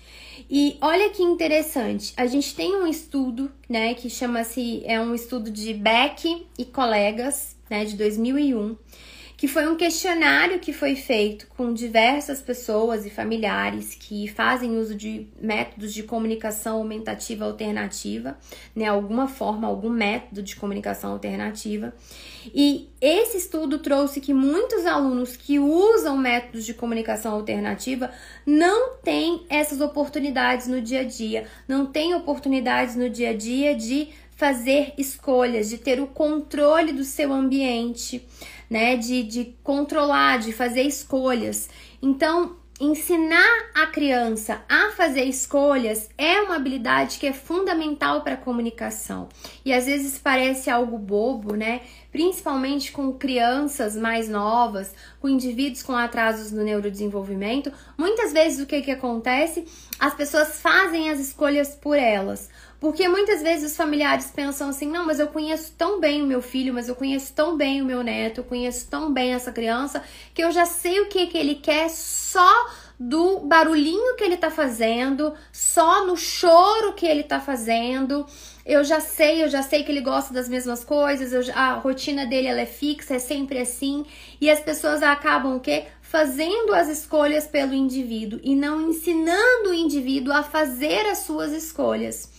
E 0.49 0.77
olha 0.81 1.09
que 1.09 1.23
interessante, 1.23 2.13
a 2.17 2.25
gente 2.25 2.53
tem 2.53 2.75
um 2.75 2.85
estudo, 2.85 3.49
né, 3.69 3.93
que 3.93 4.09
chama-se, 4.09 4.83
é 4.85 4.99
um 4.99 5.15
estudo 5.15 5.49
de 5.49 5.73
Beck 5.73 6.45
e 6.57 6.65
colegas, 6.65 7.55
né, 7.69 7.85
de 7.85 7.95
2001, 7.95 8.75
que 9.43 9.47
foi 9.49 9.67
um 9.67 9.75
questionário 9.75 10.57
que 10.57 10.71
foi 10.71 10.95
feito 10.95 11.47
com 11.49 11.73
diversas 11.73 12.41
pessoas 12.41 13.05
e 13.05 13.09
familiares 13.09 13.93
que 13.93 14.25
fazem 14.25 14.77
uso 14.77 14.95
de 14.95 15.27
métodos 15.37 15.93
de 15.93 16.01
comunicação 16.01 16.77
aumentativa 16.77 17.43
alternativa, 17.43 18.37
né, 18.73 18.85
alguma 18.85 19.27
forma, 19.27 19.67
algum 19.67 19.89
método 19.89 20.41
de 20.41 20.55
comunicação 20.55 21.11
alternativa. 21.11 21.93
E 22.55 22.89
esse 23.01 23.35
estudo 23.35 23.79
trouxe 23.79 24.21
que 24.21 24.33
muitos 24.33 24.85
alunos 24.85 25.35
que 25.35 25.59
usam 25.59 26.17
métodos 26.17 26.63
de 26.63 26.73
comunicação 26.73 27.33
alternativa 27.33 28.11
não 28.45 28.95
têm 29.03 29.45
essas 29.49 29.81
oportunidades 29.81 30.67
no 30.67 30.79
dia 30.79 31.01
a 31.01 31.03
dia, 31.03 31.47
não 31.67 31.85
têm 31.85 32.15
oportunidades 32.15 32.95
no 32.95 33.09
dia 33.09 33.31
a 33.31 33.35
dia 33.35 33.75
de 33.75 34.07
fazer 34.35 34.93
escolhas, 34.97 35.69
de 35.69 35.77
ter 35.77 36.01
o 36.01 36.07
controle 36.07 36.91
do 36.91 37.03
seu 37.03 37.31
ambiente, 37.31 38.27
né? 38.73 38.97
De, 38.97 39.21
de 39.21 39.55
controlar, 39.63 40.39
de 40.39 40.51
fazer 40.51 40.81
escolhas. 40.81 41.69
Então, 42.01 42.57
ensinar 42.79 43.69
a 43.75 43.85
criança 43.85 44.63
a 44.67 44.89
fazer 44.97 45.25
escolhas 45.25 46.09
é 46.17 46.41
uma 46.41 46.55
habilidade 46.55 47.19
que 47.19 47.27
é 47.27 47.31
fundamental 47.31 48.21
para 48.23 48.33
a 48.33 48.37
comunicação. 48.37 49.29
E 49.63 49.71
às 49.71 49.85
vezes 49.85 50.17
parece 50.17 50.71
algo 50.71 50.97
bobo, 50.97 51.55
né? 51.55 51.81
Principalmente 52.11 52.91
com 52.91 53.13
crianças 53.13 53.95
mais 53.95 54.27
novas, 54.27 54.93
com 55.21 55.29
indivíduos 55.29 55.83
com 55.83 55.95
atrasos 55.95 56.51
no 56.51 56.63
neurodesenvolvimento. 56.63 57.71
Muitas 57.95 58.33
vezes 58.33 58.59
o 58.59 58.65
que, 58.65 58.81
que 58.81 58.91
acontece? 58.91 59.65
As 59.99 60.15
pessoas 60.15 60.59
fazem 60.59 61.11
as 61.11 61.19
escolhas 61.19 61.75
por 61.75 61.95
elas. 61.95 62.49
Porque 62.83 63.07
muitas 63.07 63.41
vezes 63.41 63.71
os 63.71 63.77
familiares 63.77 64.29
pensam 64.29 64.67
assim: 64.67 64.87
não, 64.87 65.05
mas 65.05 65.17
eu 65.17 65.27
conheço 65.27 65.73
tão 65.77 66.01
bem 66.01 66.21
o 66.21 66.27
meu 66.27 66.41
filho, 66.41 66.73
mas 66.73 66.89
eu 66.89 66.95
conheço 66.95 67.33
tão 67.33 67.55
bem 67.55 67.81
o 67.81 67.85
meu 67.85 68.03
neto, 68.03 68.39
eu 68.39 68.43
conheço 68.43 68.89
tão 68.89 69.13
bem 69.13 69.33
essa 69.33 69.53
criança, 69.53 70.03
que 70.33 70.43
eu 70.43 70.51
já 70.51 70.65
sei 70.65 70.99
o 70.99 71.05
que, 71.05 71.27
que 71.27 71.37
ele 71.37 71.55
quer 71.55 71.89
só 71.89 72.67
do 72.99 73.39
barulhinho 73.39 74.17
que 74.17 74.23
ele 74.25 74.35
tá 74.35 74.51
fazendo, 74.51 75.33
só 75.49 76.05
no 76.05 76.17
choro 76.17 76.91
que 76.91 77.05
ele 77.05 77.23
tá 77.23 77.39
fazendo. 77.39 78.25
Eu 78.65 78.83
já 78.83 78.99
sei, 78.99 79.41
eu 79.41 79.47
já 79.47 79.63
sei 79.63 79.85
que 79.85 79.89
ele 79.89 80.01
gosta 80.01 80.33
das 80.33 80.49
mesmas 80.49 80.83
coisas, 80.83 81.49
a 81.55 81.75
rotina 81.75 82.25
dele 82.25 82.49
ela 82.49 82.59
é 82.59 82.65
fixa, 82.65 83.15
é 83.15 83.19
sempre 83.19 83.59
assim. 83.59 84.05
E 84.41 84.49
as 84.49 84.59
pessoas 84.59 85.01
acabam 85.01 85.55
o 85.55 85.61
quê? 85.61 85.85
Fazendo 86.01 86.73
as 86.73 86.89
escolhas 86.89 87.47
pelo 87.47 87.73
indivíduo 87.73 88.41
e 88.43 88.57
não 88.57 88.89
ensinando 88.89 89.69
o 89.69 89.73
indivíduo 89.73 90.33
a 90.33 90.43
fazer 90.43 91.05
as 91.05 91.19
suas 91.19 91.53
escolhas. 91.53 92.32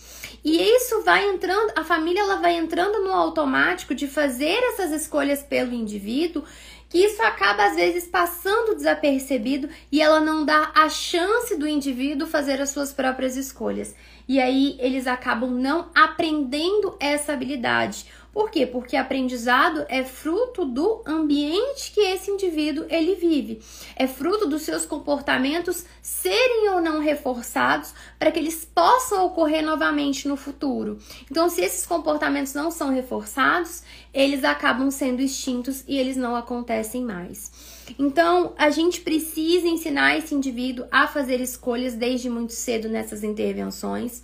E 0.45 0.61
isso 0.61 1.01
vai 1.01 1.27
entrando, 1.27 1.73
a 1.75 1.83
família 1.83 2.21
ela 2.21 2.35
vai 2.35 2.55
entrando 2.55 3.03
no 3.03 3.11
automático 3.11 3.95
de 3.95 4.07
fazer 4.07 4.59
essas 4.69 4.91
escolhas 4.91 5.41
pelo 5.41 5.73
indivíduo, 5.73 6.43
que 6.87 6.99
isso 6.99 7.19
acaba 7.23 7.65
às 7.65 7.75
vezes 7.75 8.05
passando 8.05 8.75
desapercebido 8.75 9.67
e 9.91 9.99
ela 9.99 10.21
não 10.21 10.45
dá 10.45 10.71
a 10.75 10.87
chance 10.87 11.57
do 11.57 11.67
indivíduo 11.67 12.27
fazer 12.27 12.61
as 12.61 12.69
suas 12.69 12.93
próprias 12.93 13.35
escolhas. 13.35 13.95
E 14.27 14.39
aí 14.39 14.77
eles 14.79 15.07
acabam 15.07 15.49
não 15.49 15.89
aprendendo 15.95 16.95
essa 16.99 17.33
habilidade. 17.33 18.05
Por 18.35 18.51
quê? 18.51 18.67
Porque 18.67 18.97
aprendizado 18.97 19.85
é 19.87 20.03
fruto 20.03 20.65
do 20.65 21.01
ambiente 21.05 21.93
que 21.93 22.01
esse 22.01 22.29
indivíduo 22.29 22.85
ele 22.89 23.15
vive. 23.15 23.61
É 23.95 24.07
fruto 24.07 24.45
dos 24.45 24.63
seus 24.63 24.85
comportamentos 24.85 25.85
serem 26.01 26.67
ou 26.71 26.81
não 26.81 26.99
reforçados 26.99 27.93
para 28.19 28.29
que 28.33 28.37
eles 28.37 28.65
possam 28.65 29.25
ocorrer 29.25 29.63
novamente 29.63 30.27
no 30.27 30.35
futuro. 30.35 30.99
Então, 31.31 31.47
se 31.47 31.61
esses 31.61 31.85
comportamentos 31.85 32.53
não 32.53 32.69
são 32.69 32.89
reforçados, 32.89 33.83
eles 34.13 34.43
acabam 34.43 34.91
sendo 34.91 35.21
extintos 35.21 35.85
e 35.87 35.97
eles 35.97 36.17
não 36.17 36.35
acontecem 36.35 37.05
mais. 37.05 37.49
Então, 37.97 38.53
a 38.57 38.69
gente 38.69 38.99
precisa 38.99 39.65
ensinar 39.65 40.17
esse 40.17 40.35
indivíduo 40.35 40.85
a 40.91 41.07
fazer 41.07 41.39
escolhas 41.39 41.93
desde 41.93 42.29
muito 42.29 42.51
cedo 42.51 42.89
nessas 42.89 43.23
intervenções 43.23 44.21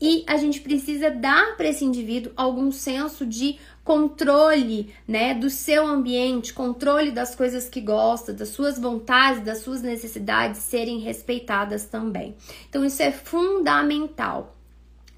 e 0.00 0.24
a 0.26 0.36
gente 0.36 0.60
precisa 0.60 1.10
dar 1.10 1.56
para 1.56 1.68
esse 1.68 1.84
indivíduo 1.84 2.32
algum 2.36 2.70
senso 2.72 3.26
de 3.26 3.58
controle, 3.84 4.92
né, 5.06 5.32
do 5.32 5.48
seu 5.48 5.86
ambiente, 5.86 6.52
controle 6.52 7.12
das 7.12 7.34
coisas 7.36 7.68
que 7.68 7.80
gosta, 7.80 8.32
das 8.32 8.48
suas 8.48 8.78
vontades, 8.78 9.44
das 9.44 9.58
suas 9.58 9.80
necessidades 9.80 10.60
serem 10.60 10.98
respeitadas 10.98 11.84
também. 11.84 12.34
Então 12.68 12.84
isso 12.84 13.00
é 13.02 13.12
fundamental. 13.12 14.56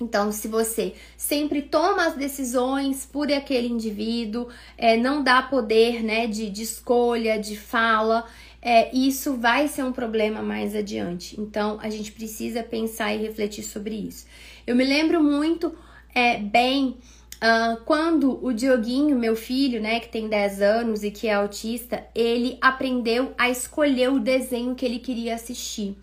Então, 0.01 0.31
se 0.31 0.47
você 0.47 0.95
sempre 1.17 1.61
toma 1.61 2.07
as 2.07 2.15
decisões 2.15 3.05
por 3.05 3.33
aquele 3.33 3.67
indivíduo, 3.67 4.49
é, 4.77 4.97
não 4.97 5.25
dá 5.25 5.43
poder 5.43 6.05
né, 6.05 6.27
de, 6.27 6.49
de 6.51 6.63
escolha, 6.63 7.39
de 7.39 7.57
fala, 7.57 8.25
é, 8.63 8.95
isso 8.95 9.37
vai 9.37 9.67
ser 9.67 9.83
um 9.83 9.93
problema 9.93 10.41
mais 10.41 10.75
adiante. 10.77 11.41
Então, 11.41 11.79
a 11.81 11.91
gente 11.91 12.13
precisa 12.13 12.63
pensar 12.63 13.13
e 13.13 13.19
refletir 13.19 13.65
sobre 13.65 13.95
isso. 13.97 14.27
Eu 14.69 14.77
me 14.77 14.85
lembro 14.85 15.23
muito 15.23 15.75
é, 16.15 16.37
bem 16.37 16.99
uh, 17.37 17.81
quando 17.87 18.39
o 18.45 18.53
Dioguinho, 18.53 19.19
meu 19.19 19.35
filho, 19.35 19.81
né, 19.81 19.99
que 19.99 20.11
tem 20.11 20.29
10 20.29 20.61
anos 20.61 21.03
e 21.03 21.11
que 21.11 21.27
é 21.27 21.33
autista, 21.33 22.07
ele 22.15 22.59
aprendeu 22.61 23.33
a 23.39 23.49
escolher 23.49 24.11
o 24.11 24.21
desenho 24.21 24.75
que 24.75 24.85
ele 24.85 24.99
queria 24.99 25.37
assistir. 25.37 25.97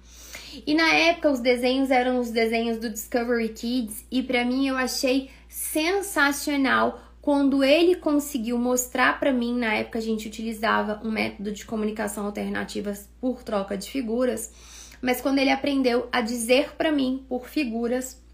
E 0.66 0.74
na 0.74 0.92
época 0.92 1.30
os 1.30 1.40
desenhos 1.40 1.92
eram 1.92 2.20
os 2.20 2.32
desenhos 2.32 2.80
do 2.80 2.90
Discovery 2.90 3.50
Kids 3.50 4.04
e 4.10 4.24
para 4.24 4.44
mim 4.44 4.68
eu 4.68 4.76
achei 4.76 5.30
sensacional 5.48 7.00
quando 7.22 7.64
ele 7.64 7.94
conseguiu 7.94 8.58
mostrar 8.58 9.20
para 9.20 9.32
mim, 9.32 9.56
na 9.56 9.76
época 9.76 10.00
a 10.00 10.02
gente 10.02 10.28
utilizava 10.28 11.00
um 11.04 11.12
método 11.12 11.52
de 11.52 11.66
comunicação 11.66 12.26
alternativa 12.26 12.94
por 13.22 13.44
troca 13.44 13.78
de 13.78 13.92
figuras, 13.92 14.52
mas 15.00 15.22
quando 15.22 15.38
ele 15.38 15.52
aprendeu 15.52 16.10
a 16.12 16.20
dizer 16.20 16.74
para 16.76 16.92
mim 16.92 17.24
por 17.30 17.48
figuras 17.48 18.25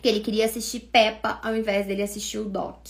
que 0.00 0.08
ele 0.08 0.20
queria 0.20 0.44
assistir 0.44 0.80
Peppa 0.80 1.40
ao 1.42 1.56
invés 1.56 1.86
dele 1.86 2.02
assistir 2.02 2.38
o 2.38 2.44
Doc, 2.44 2.86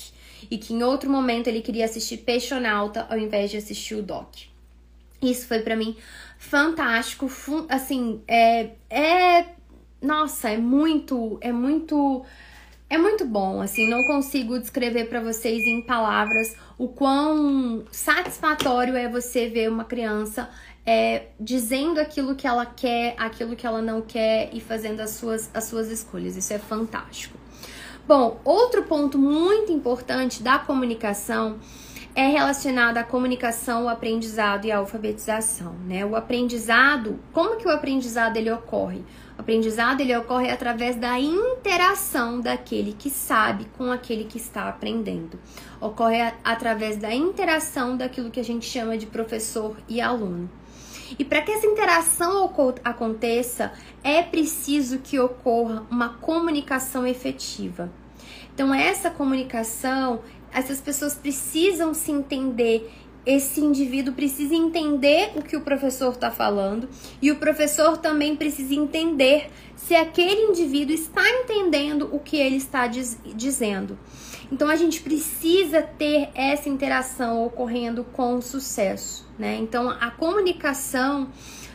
e 0.50 0.58
que 0.58 0.72
em 0.72 0.82
outro 0.82 1.10
momento 1.10 1.48
ele 1.48 1.60
queria 1.60 1.84
assistir 1.84 2.18
Peixonauta 2.18 3.06
ao 3.10 3.18
invés 3.18 3.50
de 3.50 3.56
assistir 3.56 3.94
o 3.94 4.02
Doc. 4.02 4.34
Isso 5.20 5.46
foi 5.46 5.60
para 5.60 5.74
mim 5.74 5.96
fantástico, 6.38 7.28
assim, 7.68 8.22
é, 8.28 8.70
é, 8.88 9.46
nossa, 10.00 10.50
é 10.50 10.56
muito, 10.56 11.38
é 11.40 11.50
muito, 11.50 12.24
é 12.88 12.96
muito 12.96 13.26
bom, 13.26 13.60
assim, 13.60 13.88
não 13.88 14.04
consigo 14.04 14.58
descrever 14.58 15.06
para 15.08 15.20
vocês 15.20 15.64
em 15.66 15.82
palavras 15.82 16.56
o 16.78 16.86
quão 16.86 17.84
satisfatório 17.90 18.94
é 18.94 19.08
você 19.08 19.48
ver 19.48 19.68
uma 19.68 19.84
criança 19.84 20.48
é, 20.90 21.26
dizendo 21.38 22.00
aquilo 22.00 22.34
que 22.34 22.46
ela 22.46 22.64
quer, 22.64 23.14
aquilo 23.18 23.54
que 23.54 23.66
ela 23.66 23.82
não 23.82 24.00
quer 24.00 24.48
e 24.54 24.58
fazendo 24.58 25.00
as 25.00 25.10
suas, 25.10 25.50
as 25.52 25.64
suas 25.64 25.90
escolhas. 25.90 26.34
Isso 26.34 26.50
é 26.50 26.58
fantástico. 26.58 27.36
Bom, 28.06 28.40
outro 28.42 28.82
ponto 28.84 29.18
muito 29.18 29.70
importante 29.70 30.42
da 30.42 30.58
comunicação 30.58 31.58
é 32.14 32.26
relacionada 32.28 33.00
à 33.00 33.04
comunicação, 33.04 33.84
o 33.84 33.88
aprendizado 33.90 34.64
e 34.64 34.72
a 34.72 34.78
alfabetização, 34.78 35.74
né? 35.86 36.06
O 36.06 36.16
aprendizado, 36.16 37.20
como 37.34 37.58
que 37.58 37.68
o 37.68 37.70
aprendizado 37.70 38.38
ele 38.38 38.50
ocorre? 38.50 39.04
O 39.36 39.42
aprendizado 39.42 40.00
ele 40.00 40.16
ocorre 40.16 40.50
através 40.50 40.96
da 40.96 41.20
interação 41.20 42.40
daquele 42.40 42.94
que 42.94 43.10
sabe 43.10 43.66
com 43.76 43.92
aquele 43.92 44.24
que 44.24 44.38
está 44.38 44.70
aprendendo. 44.70 45.38
Ocorre 45.82 46.32
através 46.42 46.96
da 46.96 47.14
interação 47.14 47.94
daquilo 47.94 48.30
que 48.30 48.40
a 48.40 48.44
gente 48.44 48.64
chama 48.64 48.96
de 48.96 49.04
professor 49.04 49.76
e 49.86 50.00
aluno. 50.00 50.48
E 51.18 51.24
para 51.24 51.42
que 51.42 51.52
essa 51.52 51.66
interação 51.66 52.52
aconteça, 52.84 53.72
é 54.02 54.22
preciso 54.22 54.98
que 54.98 55.18
ocorra 55.18 55.86
uma 55.90 56.10
comunicação 56.14 57.06
efetiva. 57.06 57.90
Então, 58.52 58.74
essa 58.74 59.10
comunicação, 59.10 60.20
essas 60.52 60.80
pessoas 60.80 61.14
precisam 61.14 61.94
se 61.94 62.10
entender 62.10 62.90
esse 63.28 63.60
indivíduo 63.60 64.14
precisa 64.14 64.54
entender 64.54 65.32
o 65.36 65.42
que 65.42 65.54
o 65.54 65.60
professor 65.60 66.14
está 66.14 66.30
falando 66.30 66.88
e 67.20 67.30
o 67.30 67.36
professor 67.36 67.98
também 67.98 68.34
precisa 68.34 68.74
entender 68.74 69.50
se 69.76 69.94
aquele 69.94 70.40
indivíduo 70.50 70.94
está 70.94 71.28
entendendo 71.28 72.08
o 72.10 72.18
que 72.18 72.38
ele 72.38 72.56
está 72.56 72.86
diz 72.86 73.18
dizendo. 73.36 73.98
Então 74.50 74.68
a 74.68 74.76
gente 74.76 75.00
precisa 75.02 75.82
ter 75.82 76.30
essa 76.34 76.68
interação 76.68 77.44
ocorrendo 77.44 78.04
com 78.04 78.40
sucesso, 78.40 79.26
né? 79.38 79.56
Então 79.56 79.90
a 79.90 80.10
comunicação 80.10 81.28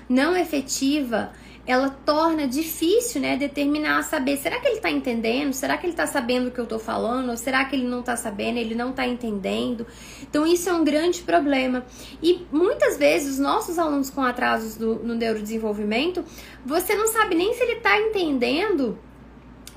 não 0.09 0.35
efetiva 0.35 1.31
ela 1.65 1.89
torna 1.89 2.45
difícil, 2.45 3.21
né, 3.21 3.37
determinar, 3.37 4.03
saber, 4.03 4.35
será 4.37 4.59
que 4.59 4.67
ele 4.67 4.75
está 4.75 4.91
entendendo? 4.91 5.53
Será 5.53 5.77
que 5.77 5.85
ele 5.85 5.93
está 5.93 6.05
sabendo 6.05 6.47
o 6.47 6.51
que 6.51 6.59
eu 6.59 6.65
estou 6.65 6.79
falando? 6.79 7.29
Ou 7.29 7.37
será 7.37 7.63
que 7.63 7.75
ele 7.75 7.87
não 7.87 8.01
está 8.01 8.17
sabendo? 8.17 8.57
Ele 8.57 8.75
não 8.75 8.89
está 8.89 9.07
entendendo? 9.07 9.87
Então, 10.21 10.45
isso 10.45 10.69
é 10.69 10.73
um 10.73 10.83
grande 10.83 11.21
problema. 11.21 11.85
E 12.21 12.45
muitas 12.51 12.97
vezes, 12.97 13.35
os 13.35 13.39
nossos 13.39 13.79
alunos 13.79 14.09
com 14.09 14.21
atrasos 14.21 14.75
do, 14.75 14.95
no 14.95 15.15
neurodesenvolvimento, 15.15 16.25
você 16.65 16.95
não 16.95 17.07
sabe 17.07 17.33
nem 17.33 17.53
se 17.53 17.63
ele 17.63 17.77
está 17.77 17.97
entendendo 17.97 18.99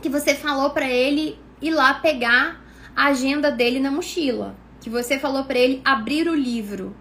que 0.02 0.08
você 0.08 0.34
falou 0.34 0.70
para 0.70 0.90
ele 0.90 1.38
ir 1.62 1.70
lá 1.70 1.94
pegar 1.94 2.65
a 2.96 3.08
agenda 3.08 3.52
dele 3.52 3.78
na 3.78 3.90
mochila. 3.90 4.56
Que 4.80 4.90
você 4.90 5.18
falou 5.18 5.44
para 5.44 5.58
ele 5.58 5.80
abrir 5.84 6.28
o 6.28 6.34
livro 6.34 6.96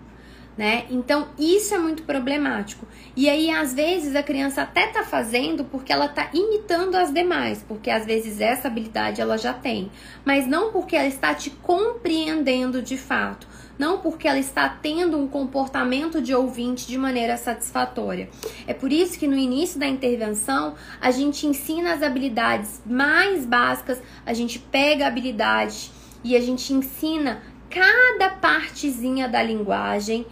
né? 0.57 0.85
Então 0.89 1.27
isso 1.37 1.73
é 1.73 1.77
muito 1.77 2.03
problemático. 2.03 2.87
E 3.15 3.29
aí 3.29 3.51
às 3.51 3.73
vezes 3.73 4.15
a 4.15 4.23
criança 4.23 4.61
até 4.61 4.87
tá 4.87 5.03
fazendo 5.03 5.65
porque 5.65 5.91
ela 5.91 6.07
tá 6.07 6.29
imitando 6.33 6.95
as 6.95 7.11
demais, 7.11 7.63
porque 7.67 7.89
às 7.89 8.05
vezes 8.05 8.39
essa 8.39 8.67
habilidade 8.67 9.21
ela 9.21 9.37
já 9.37 9.53
tem, 9.53 9.91
mas 10.23 10.47
não 10.47 10.71
porque 10.71 10.95
ela 10.95 11.07
está 11.07 11.33
te 11.33 11.49
compreendendo 11.49 12.81
de 12.81 12.97
fato, 12.97 13.47
não 13.77 13.99
porque 13.99 14.27
ela 14.27 14.39
está 14.39 14.67
tendo 14.69 15.17
um 15.17 15.27
comportamento 15.27 16.21
de 16.21 16.33
ouvinte 16.33 16.87
de 16.87 16.97
maneira 16.97 17.37
satisfatória. 17.37 18.29
É 18.65 18.73
por 18.73 18.91
isso 18.91 19.19
que 19.19 19.27
no 19.27 19.35
início 19.35 19.79
da 19.79 19.87
intervenção 19.87 20.75
a 21.01 21.11
gente 21.11 21.45
ensina 21.45 21.93
as 21.93 22.01
habilidades 22.01 22.81
mais 22.85 23.45
básicas, 23.45 24.01
a 24.25 24.33
gente 24.33 24.59
pega 24.59 25.05
a 25.05 25.07
habilidade 25.07 25.91
e 26.23 26.35
a 26.35 26.41
gente 26.41 26.73
ensina 26.73 27.41
cada 27.69 28.29
partezinha 28.29 29.27
da 29.27 29.43
linguagem 29.43 30.25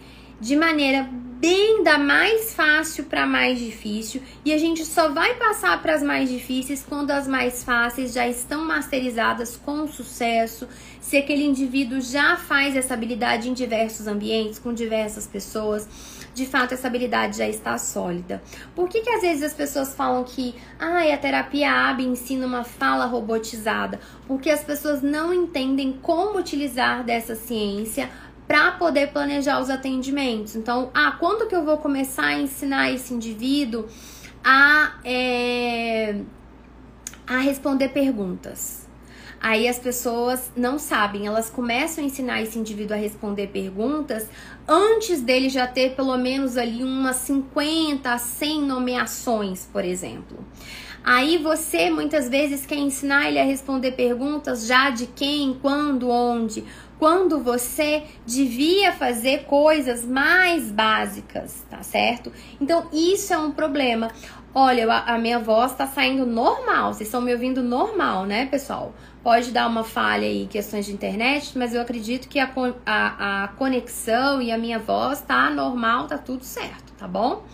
de 0.44 0.56
maneira 0.56 1.08
bem 1.40 1.82
da 1.82 1.96
mais 1.96 2.52
fácil 2.52 3.04
para 3.04 3.24
mais 3.24 3.58
difícil 3.58 4.20
e 4.44 4.52
a 4.52 4.58
gente 4.58 4.84
só 4.84 5.08
vai 5.08 5.34
passar 5.36 5.80
para 5.80 5.94
as 5.94 6.02
mais 6.02 6.28
difíceis 6.28 6.84
quando 6.86 7.12
as 7.12 7.26
mais 7.26 7.64
fáceis 7.64 8.12
já 8.12 8.28
estão 8.28 8.62
masterizadas 8.62 9.56
com 9.56 9.88
sucesso, 9.88 10.68
se 11.00 11.16
aquele 11.16 11.44
indivíduo 11.44 11.98
já 11.98 12.36
faz 12.36 12.76
essa 12.76 12.92
habilidade 12.92 13.48
em 13.48 13.54
diversos 13.54 14.06
ambientes, 14.06 14.58
com 14.58 14.74
diversas 14.74 15.26
pessoas, 15.26 15.88
de 16.34 16.44
fato 16.44 16.74
essa 16.74 16.88
habilidade 16.88 17.38
já 17.38 17.48
está 17.48 17.78
sólida. 17.78 18.42
Por 18.74 18.86
que, 18.86 19.00
que 19.00 19.10
às 19.10 19.22
vezes 19.22 19.44
as 19.44 19.54
pessoas 19.54 19.94
falam 19.94 20.24
que 20.24 20.54
ah, 20.78 21.10
a 21.10 21.16
terapia 21.16 21.88
AB 21.88 22.02
ensina 22.02 22.46
uma 22.46 22.64
fala 22.64 23.06
robotizada? 23.06 23.98
Porque 24.26 24.50
as 24.50 24.62
pessoas 24.62 25.00
não 25.00 25.32
entendem 25.32 25.94
como 26.02 26.38
utilizar 26.38 27.02
dessa 27.02 27.34
ciência 27.34 28.10
para 28.46 28.72
poder 28.72 29.08
planejar 29.08 29.60
os 29.60 29.70
atendimentos. 29.70 30.56
Então, 30.56 30.90
ah, 30.94 31.16
quando 31.18 31.48
que 31.48 31.54
eu 31.54 31.64
vou 31.64 31.78
começar 31.78 32.26
a 32.26 32.38
ensinar 32.38 32.90
esse 32.92 33.14
indivíduo 33.14 33.86
a, 34.42 34.94
é, 35.04 36.20
a 37.26 37.38
responder 37.38 37.88
perguntas? 37.88 38.84
Aí 39.40 39.68
as 39.68 39.78
pessoas 39.78 40.50
não 40.56 40.78
sabem, 40.78 41.26
elas 41.26 41.50
começam 41.50 42.02
a 42.02 42.06
ensinar 42.06 42.40
esse 42.40 42.58
indivíduo 42.58 42.96
a 42.96 42.98
responder 42.98 43.48
perguntas 43.48 44.26
antes 44.66 45.20
dele 45.20 45.50
já 45.50 45.66
ter 45.66 45.94
pelo 45.94 46.16
menos 46.16 46.56
ali 46.56 46.82
umas 46.82 47.16
50 47.16 48.10
a 48.10 48.16
100 48.16 48.62
nomeações, 48.62 49.68
por 49.70 49.84
exemplo. 49.84 50.38
Aí 51.04 51.36
você 51.36 51.90
muitas 51.90 52.30
vezes 52.30 52.64
quer 52.64 52.78
ensinar 52.78 53.28
ele 53.28 53.38
a 53.38 53.44
responder 53.44 53.92
perguntas 53.92 54.66
já 54.66 54.88
de 54.88 55.06
quem, 55.08 55.52
quando, 55.60 56.08
onde 56.08 56.64
quando 57.04 57.38
você 57.38 58.02
devia 58.24 58.90
fazer 58.90 59.44
coisas 59.44 60.06
mais 60.06 60.72
básicas, 60.72 61.62
tá 61.68 61.82
certo? 61.82 62.32
Então 62.58 62.88
isso 62.94 63.34
é 63.34 63.36
um 63.36 63.50
problema. 63.50 64.10
Olha, 64.54 64.90
a 64.90 65.18
minha 65.18 65.38
voz 65.38 65.74
tá 65.74 65.86
saindo 65.86 66.24
normal, 66.24 66.94
vocês 66.94 67.06
estão 67.06 67.20
me 67.20 67.30
ouvindo 67.30 67.62
normal, 67.62 68.24
né, 68.24 68.46
pessoal? 68.46 68.94
Pode 69.22 69.50
dar 69.50 69.66
uma 69.66 69.84
falha 69.84 70.26
aí, 70.26 70.46
questões 70.46 70.86
de 70.86 70.94
internet, 70.94 71.58
mas 71.58 71.74
eu 71.74 71.82
acredito 71.82 72.26
que 72.26 72.38
a, 72.38 72.50
a, 72.86 73.44
a 73.44 73.48
conexão 73.48 74.40
e 74.40 74.50
a 74.50 74.56
minha 74.56 74.78
voz 74.78 75.20
tá 75.20 75.50
normal, 75.50 76.06
tá 76.06 76.16
tudo 76.16 76.42
certo, 76.42 76.94
tá 76.96 77.06
bom? 77.06 77.44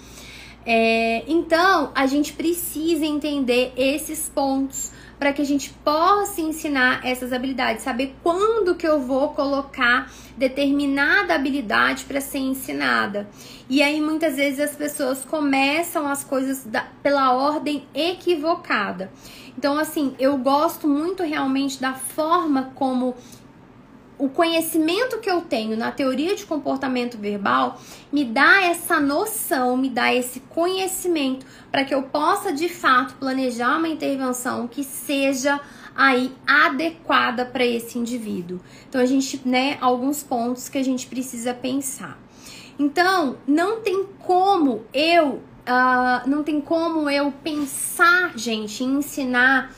É, 0.65 1.25
então, 1.27 1.91
a 1.93 2.07
gente 2.07 2.35
precisa 2.35 3.05
entender 3.05 3.73
esses 3.77 4.29
pontos 4.29 4.93
para 5.21 5.35
que 5.35 5.43
a 5.43 5.45
gente 5.45 5.69
possa 5.85 6.41
ensinar 6.41 7.07
essas 7.07 7.31
habilidades, 7.31 7.85
saber 7.85 8.17
quando 8.23 8.75
que 8.75 8.89
eu 8.89 8.99
vou 9.03 9.29
colocar 9.35 10.11
determinada 10.35 11.35
habilidade 11.35 12.07
para 12.07 12.23
ser 12.23 12.39
ensinada. 12.39 13.29
E 13.69 13.83
aí 13.83 14.01
muitas 14.01 14.37
vezes 14.37 14.59
as 14.61 14.75
pessoas 14.75 15.23
começam 15.23 16.09
as 16.09 16.25
coisas 16.25 16.65
da, 16.65 16.87
pela 17.03 17.35
ordem 17.35 17.85
equivocada. 17.95 19.13
Então 19.59 19.79
assim, 19.79 20.15
eu 20.19 20.39
gosto 20.39 20.89
muito 20.89 21.23
realmente 21.23 21.79
da 21.79 21.93
forma 21.93 22.73
como 22.75 23.15
o 24.21 24.29
conhecimento 24.29 25.19
que 25.19 25.31
eu 25.31 25.41
tenho 25.41 25.77
na 25.77 25.91
teoria 25.91 26.37
de 26.37 26.45
comportamento 26.45 27.17
verbal 27.17 27.81
me 28.13 28.23
dá 28.23 28.63
essa 28.63 29.01
noção, 29.01 29.79
me 29.79 29.89
dá 29.89 30.15
esse 30.15 30.41
conhecimento 30.41 31.47
para 31.71 31.85
que 31.85 31.95
eu 31.95 32.03
possa 32.03 32.53
de 32.53 32.69
fato 32.69 33.15
planejar 33.15 33.79
uma 33.79 33.89
intervenção 33.89 34.69
que 34.69 34.85
seja 34.85 35.59
aí 35.97 36.33
adequada 36.47 37.47
para 37.47 37.65
esse 37.65 37.99
indivíduo. 37.99 38.61
Então 38.89 39.01
a 39.01 39.07
gente, 39.07 39.41
né, 39.49 39.79
alguns 39.81 40.23
pontos 40.23 40.69
que 40.69 40.77
a 40.77 40.85
gente 40.85 41.07
precisa 41.07 41.55
pensar. 41.55 42.19
Então, 42.79 43.37
não 43.47 43.81
tem 43.81 44.07
como 44.19 44.85
eu, 44.93 45.35
uh, 45.35 46.29
não 46.29 46.43
tem 46.43 46.61
como 46.61 47.09
eu 47.09 47.33
pensar, 47.43 48.37
gente, 48.37 48.85
em 48.85 48.99
ensinar 48.99 49.71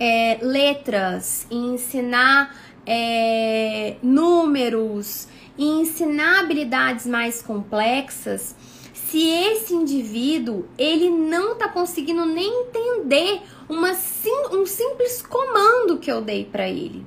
é, 0.00 0.38
letras, 0.40 1.46
em 1.50 1.74
ensinar 1.74 2.56
é, 2.92 3.94
números 4.02 5.28
e 5.56 5.64
ensinar 5.64 6.40
habilidades 6.40 7.06
mais 7.06 7.40
complexas, 7.40 8.56
se 8.92 9.28
esse 9.28 9.72
indivíduo 9.72 10.66
ele 10.76 11.08
não 11.08 11.52
está 11.52 11.68
conseguindo 11.68 12.26
nem 12.26 12.62
entender 12.62 13.42
uma 13.68 13.94
sim, 13.94 14.48
um 14.52 14.66
simples 14.66 15.22
comando 15.22 15.98
que 15.98 16.10
eu 16.10 16.20
dei 16.20 16.44
para 16.44 16.68
ele. 16.68 17.06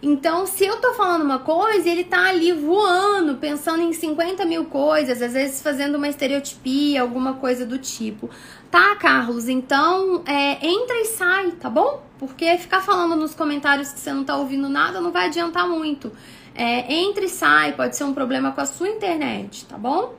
Então, 0.00 0.46
se 0.46 0.64
eu 0.64 0.80
tô 0.80 0.94
falando 0.94 1.22
uma 1.22 1.40
coisa, 1.40 1.88
ele 1.88 2.04
tá 2.04 2.28
ali 2.28 2.52
voando, 2.52 3.34
pensando 3.34 3.82
em 3.82 3.92
50 3.92 4.46
mil 4.46 4.64
coisas, 4.66 5.20
às 5.20 5.32
vezes 5.32 5.60
fazendo 5.60 5.96
uma 5.96 6.08
estereotipia, 6.08 7.02
alguma 7.02 7.34
coisa 7.34 7.66
do 7.66 7.78
tipo. 7.78 8.30
Tá, 8.70 8.94
Carlos? 8.96 9.48
Então, 9.48 10.22
é, 10.24 10.64
entra 10.66 11.00
e 11.00 11.04
sai, 11.06 11.50
tá 11.52 11.68
bom? 11.68 12.09
Porque 12.20 12.58
ficar 12.58 12.82
falando 12.82 13.16
nos 13.16 13.34
comentários 13.34 13.92
que 13.92 13.98
você 13.98 14.12
não 14.12 14.24
tá 14.24 14.36
ouvindo 14.36 14.68
nada 14.68 15.00
não 15.00 15.10
vai 15.10 15.28
adiantar 15.28 15.66
muito. 15.66 16.12
É, 16.54 16.92
entra 16.92 17.24
e 17.24 17.30
sai, 17.30 17.72
pode 17.72 17.96
ser 17.96 18.04
um 18.04 18.12
problema 18.12 18.52
com 18.52 18.60
a 18.60 18.66
sua 18.66 18.90
internet, 18.90 19.64
tá 19.64 19.78
bom? 19.78 20.14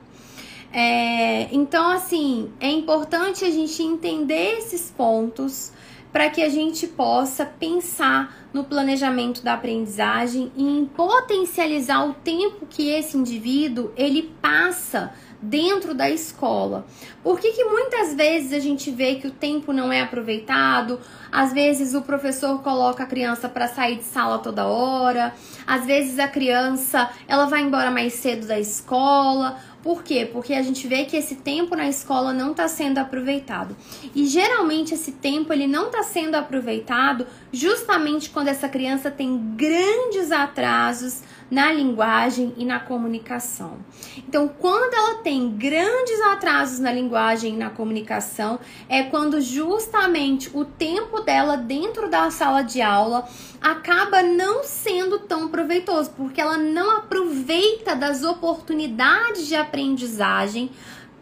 É, 0.72 1.46
então, 1.54 1.88
assim, 1.92 2.50
é 2.58 2.68
importante 2.68 3.44
a 3.44 3.50
gente 3.52 3.80
entender 3.80 4.58
esses 4.58 4.90
pontos 4.90 5.72
para 6.12 6.28
que 6.28 6.42
a 6.42 6.48
gente 6.48 6.88
possa 6.88 7.46
pensar 7.46 8.48
no 8.52 8.64
planejamento 8.64 9.40
da 9.44 9.54
aprendizagem 9.54 10.50
e 10.56 10.64
em 10.64 10.84
potencializar 10.84 12.04
o 12.04 12.14
tempo 12.14 12.66
que 12.66 12.88
esse 12.88 13.16
indivíduo 13.16 13.92
ele 13.96 14.34
passa 14.42 15.14
dentro 15.42 15.92
da 15.92 16.08
escola. 16.08 16.86
Por 17.22 17.40
que, 17.40 17.52
que 17.52 17.64
muitas 17.64 18.14
vezes 18.14 18.52
a 18.52 18.60
gente 18.60 18.90
vê 18.90 19.16
que 19.16 19.26
o 19.26 19.30
tempo 19.30 19.72
não 19.72 19.92
é 19.92 20.00
aproveitado? 20.00 21.00
Às 21.30 21.52
vezes 21.52 21.94
o 21.94 22.02
professor 22.02 22.62
coloca 22.62 23.02
a 23.02 23.06
criança 23.06 23.48
para 23.48 23.66
sair 23.66 23.96
de 23.96 24.04
sala 24.04 24.38
toda 24.38 24.66
hora, 24.66 25.34
às 25.66 25.84
vezes 25.84 26.18
a 26.18 26.28
criança 26.28 27.10
ela 27.26 27.46
vai 27.46 27.62
embora 27.62 27.90
mais 27.90 28.14
cedo 28.14 28.46
da 28.46 28.58
escola, 28.58 29.58
Por 29.82 30.04
quê? 30.04 30.28
Porque 30.32 30.54
a 30.54 30.62
gente 30.62 30.86
vê 30.86 31.04
que 31.04 31.16
esse 31.16 31.34
tempo 31.34 31.74
na 31.74 31.88
escola 31.88 32.32
não 32.32 32.52
está 32.52 32.68
sendo 32.68 32.98
aproveitado. 32.98 33.76
E 34.14 34.26
geralmente 34.26 34.94
esse 34.94 35.10
tempo 35.10 35.52
ele 35.52 35.66
não 35.66 35.86
está 35.86 36.04
sendo 36.04 36.36
aproveitado 36.36 37.26
justamente 37.52 38.30
quando 38.30 38.48
essa 38.48 38.68
criança 38.68 39.10
tem 39.10 39.36
grandes 39.56 40.30
atrasos 40.30 41.22
na 41.52 41.70
linguagem 41.70 42.54
e 42.56 42.64
na 42.64 42.80
comunicação. 42.80 43.76
Então, 44.16 44.48
quando 44.48 44.94
ela 44.94 45.16
tem 45.16 45.50
grandes 45.50 46.18
atrasos 46.32 46.78
na 46.78 46.90
linguagem 46.90 47.52
e 47.52 47.56
na 47.58 47.68
comunicação, 47.68 48.58
é 48.88 49.02
quando 49.02 49.38
justamente 49.38 50.50
o 50.54 50.64
tempo 50.64 51.20
dela 51.20 51.58
dentro 51.58 52.08
da 52.08 52.30
sala 52.30 52.62
de 52.62 52.80
aula 52.80 53.28
acaba 53.60 54.22
não 54.22 54.64
sendo 54.64 55.18
tão 55.18 55.48
proveitoso, 55.48 56.12
porque 56.16 56.40
ela 56.40 56.56
não 56.56 56.96
aproveita 56.96 57.94
das 57.94 58.24
oportunidades 58.24 59.46
de 59.46 59.54
aprendizagem 59.54 60.70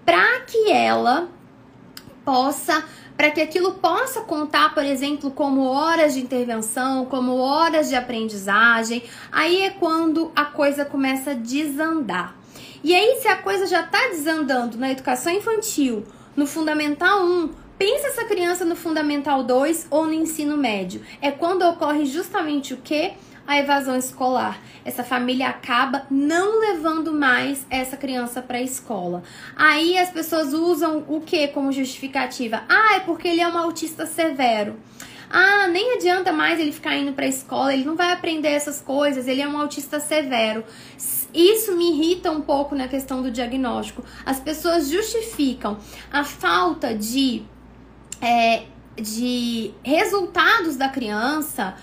para 0.06 0.42
que 0.42 0.70
ela 0.70 1.28
possa 2.24 2.85
para 3.16 3.30
que 3.30 3.40
aquilo 3.40 3.72
possa 3.74 4.22
contar, 4.22 4.72
por 4.72 4.83
exemplo, 4.83 5.30
como 5.30 5.64
horas 5.64 6.14
de 6.14 6.20
intervenção, 6.20 7.04
como 7.04 7.37
horas 7.37 7.90
de 7.90 7.94
aprendizagem. 7.94 9.02
Aí 9.30 9.61
é 9.61 9.70
quando 9.70 10.33
a 10.35 10.46
coisa 10.46 10.87
começa 10.87 11.33
a 11.33 11.35
desandar. 11.35 12.35
E 12.83 12.94
aí, 12.94 13.18
se 13.20 13.28
a 13.28 13.37
coisa 13.37 13.66
já 13.66 13.83
está 13.83 14.09
desandando 14.09 14.78
na 14.78 14.90
educação 14.90 15.30
infantil, 15.30 16.02
no 16.35 16.46
Fundamental 16.46 17.22
1, 17.22 17.50
pensa 17.76 18.06
essa 18.06 18.24
criança 18.24 18.64
no 18.64 18.74
Fundamental 18.74 19.42
2 19.44 19.88
ou 19.90 20.06
no 20.06 20.14
ensino 20.14 20.56
médio. 20.56 21.02
É 21.20 21.30
quando 21.30 21.62
ocorre 21.62 22.06
justamente 22.06 22.72
o 22.72 22.78
que? 22.78 23.12
A 23.50 23.58
evasão 23.58 23.96
escolar. 23.96 24.62
Essa 24.84 25.02
família 25.02 25.48
acaba 25.48 26.06
não 26.08 26.60
levando 26.60 27.12
mais 27.12 27.66
essa 27.68 27.96
criança 27.96 28.40
para 28.40 28.58
a 28.58 28.62
escola. 28.62 29.24
Aí 29.56 29.98
as 29.98 30.08
pessoas 30.08 30.54
usam 30.54 31.04
o 31.08 31.20
que 31.20 31.48
como 31.48 31.72
justificativa? 31.72 32.62
Ah, 32.68 32.94
é 32.94 33.00
porque 33.00 33.26
ele 33.26 33.40
é 33.40 33.48
um 33.48 33.58
autista 33.58 34.06
severo. 34.06 34.76
Ah, 35.28 35.66
nem 35.66 35.96
adianta 35.96 36.30
mais 36.30 36.60
ele 36.60 36.70
ficar 36.70 36.96
indo 36.96 37.12
para 37.12 37.24
a 37.24 37.28
escola, 37.28 37.74
ele 37.74 37.84
não 37.84 37.96
vai 37.96 38.12
aprender 38.12 38.50
essas 38.50 38.80
coisas, 38.80 39.26
ele 39.26 39.42
é 39.42 39.48
um 39.48 39.60
autista 39.60 39.98
severo. 39.98 40.62
Isso 41.34 41.76
me 41.76 41.90
irrita 41.90 42.30
um 42.30 42.42
pouco 42.42 42.76
na 42.76 42.86
questão 42.86 43.20
do 43.20 43.32
diagnóstico. 43.32 44.04
As 44.24 44.38
pessoas 44.38 44.88
justificam 44.88 45.76
a 46.12 46.22
falta 46.22 46.94
de, 46.94 47.42
é, 48.22 48.62
de 48.94 49.72
resultados 49.82 50.76
da 50.76 50.88
criança 50.88 51.74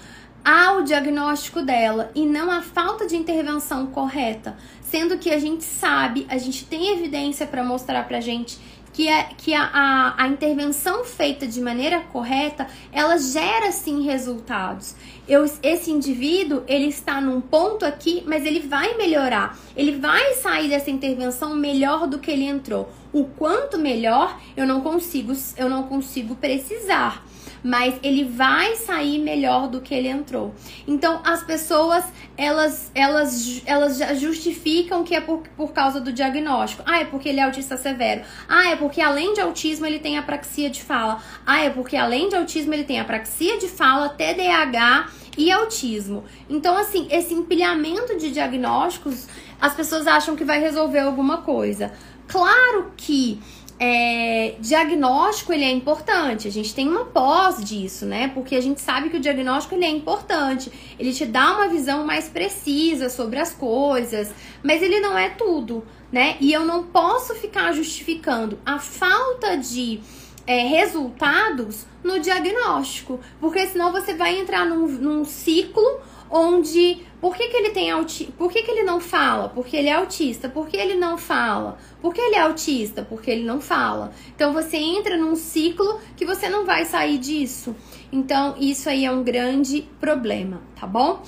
ao 0.48 0.82
diagnóstico 0.82 1.62
dela 1.62 2.10
e 2.16 2.26
não 2.26 2.50
à 2.50 2.62
falta 2.62 3.06
de 3.06 3.18
intervenção 3.18 3.88
correta, 3.88 4.56
sendo 4.82 5.18
que 5.18 5.30
a 5.30 5.38
gente 5.38 5.66
sabe, 5.66 6.26
a 6.30 6.38
gente 6.38 6.64
tem 6.64 6.94
evidência 6.94 7.46
para 7.46 7.66
mostrar 7.66 8.08
para 8.08 8.22
gente 8.22 8.58
que, 8.94 9.10
é, 9.10 9.24
que 9.38 9.54
a, 9.54 9.64
a, 9.64 10.24
a, 10.24 10.28
intervenção 10.30 11.04
feita 11.04 11.46
de 11.46 11.60
maneira 11.60 12.00
correta, 12.00 12.66
ela 12.94 13.18
gera 13.18 13.74
sim 13.74 14.04
resultados. 14.06 14.96
Eu, 15.28 15.44
esse 15.62 15.92
indivíduo, 15.92 16.64
ele 16.66 16.88
está 16.88 17.20
num 17.20 17.42
ponto 17.42 17.86
aqui, 17.86 18.24
mas 18.26 18.46
ele 18.46 18.62
vai 18.62 18.96
melhorar. 18.96 19.60
Ele 19.76 19.98
vai 19.98 20.36
sair 20.36 20.70
dessa 20.70 20.90
intervenção 20.90 21.56
melhor 21.56 22.08
do 22.08 22.20
que 22.20 22.32
ele 22.32 22.46
entrou. 22.46 22.90
O 23.12 23.26
quanto 23.26 23.78
melhor, 23.78 24.40
eu 24.56 24.66
não 24.66 24.80
consigo, 24.80 25.34
eu 25.58 25.70
não 25.70 25.84
consigo 25.84 26.36
precisar 26.36 27.24
mas 27.64 27.96
ele 28.04 28.24
vai 28.24 28.76
sair 28.76 29.20
melhor 29.20 29.68
do 29.68 29.82
que 29.82 29.94
ele 29.94 30.08
entrou. 30.08 30.54
Então 30.88 31.22
as 31.24 31.44
pessoas 31.44 32.04
elas 32.38 32.92
elas 32.94 33.62
elas 33.66 34.00
justificam 34.20 35.04
que 35.04 35.16
é 35.16 35.22
por, 35.22 35.44
por 35.56 35.72
causa 35.74 36.00
do 36.00 36.12
diagnóstico. 36.12 36.84
Ah, 36.86 37.00
é 37.00 37.06
porque 37.06 37.30
ele 37.30 37.40
é 37.40 37.44
autista 37.44 37.78
severo. 37.78 38.22
Ah, 38.48 38.70
é 38.70 38.76
porque 38.76 39.02
além 39.02 39.34
de 39.34 39.42
autismo 39.42 39.86
ele 39.86 40.00
tem 40.00 40.18
apraxia 40.18 40.70
de 40.70 40.82
fala. 40.84 41.22
Ah, 41.46 41.64
é 41.64 41.70
porque 41.70 41.96
além 41.96 42.30
de 42.30 42.36
autismo 42.36 42.74
ele 42.74 42.84
tem 42.84 43.00
apraxia 43.00 43.58
de 43.58 43.68
fala, 43.68 44.10
TDAH 44.10 45.10
e 45.38 45.52
autismo. 45.52 46.24
Então 46.50 46.78
assim, 46.78 47.08
esse 47.12 47.34
empilhamento 47.34 48.18
de 48.18 48.32
diagnósticos, 48.32 49.28
as 49.60 49.74
pessoas 49.74 50.08
acham 50.08 50.36
que 50.36 50.44
vai 50.44 50.60
resolver 50.60 51.00
alguma 51.00 51.38
coisa. 51.38 51.92
Claro 52.28 52.92
que 52.98 53.40
é, 53.80 54.56
diagnóstico 54.60 55.54
ele 55.54 55.64
é 55.64 55.72
importante. 55.72 56.48
A 56.48 56.52
gente 56.52 56.74
tem 56.74 56.88
uma 56.88 57.06
pós 57.06 57.64
disso, 57.64 58.06
né? 58.06 58.30
Porque 58.30 58.56
a 58.56 58.62
gente 58.62 58.82
sabe 58.82 59.10
que 59.10 59.18
o 59.18 59.20
diagnóstico 59.20 59.76
ele 59.76 59.86
é 59.86 59.90
importante. 59.90 60.72
Ele 61.00 61.14
te 61.14 61.26
dá 61.26 61.54
uma 61.54 61.68
visão 61.68 62.06
mais 62.06 62.28
precisa 62.28 63.10
sobre 63.10 63.40
as 63.40 63.54
coisas, 63.54 64.32
mas 64.64 64.82
ele 64.82 65.00
não 65.00 65.18
é 65.18 65.30
tudo, 65.30 65.84
né? 66.12 66.38
E 66.40 66.52
eu 66.52 66.66
não 66.66 66.84
posso 66.84 67.36
ficar 67.36 67.72
justificando 67.72 68.58
a 68.66 68.80
falta 68.80 69.56
de 69.58 70.00
é, 70.48 70.62
resultados 70.64 71.86
no 72.04 72.20
diagnóstico, 72.20 73.20
porque 73.40 73.68
senão 73.68 73.92
você 73.92 74.14
vai 74.14 74.40
entrar 74.40 74.66
num, 74.66 74.88
num 74.88 75.26
ciclo 75.26 76.00
onde 76.30 77.06
por 77.20 77.36
que, 77.36 77.48
que 77.48 77.58
ele 77.58 77.72
tem 77.72 77.90
auti 77.90 78.32
por 78.38 78.52
que, 78.52 78.64
que 78.64 78.72
ele 78.72 78.84
não 78.84 79.00
fala? 79.00 79.50
Porque 79.50 79.76
ele 79.76 79.90
é 79.90 79.94
autista. 79.94 80.48
Por 80.50 80.68
que 80.68 80.78
ele 80.78 80.96
não 80.96 81.18
fala? 81.18 81.78
Porque 82.02 82.22
ele 82.22 82.36
é 82.36 82.42
autista? 82.42 83.04
Porque 83.04 83.32
ele 83.32 83.44
não 83.44 83.60
fala. 83.60 84.12
Então 84.36 84.54
você 84.54 84.78
entra 84.78 85.18
num 85.18 85.36
ciclo 85.36 86.00
que 86.16 86.26
você 86.26 86.50
não 86.50 86.66
vai 86.66 86.86
sair 86.86 87.18
disso. 87.18 87.76
Então 88.12 88.56
isso 88.60 88.90
aí 88.90 89.06
é 89.06 89.12
um 89.12 89.24
grande 89.24 89.88
problema, 90.00 90.62
tá 90.80 90.86
bom? 90.86 91.24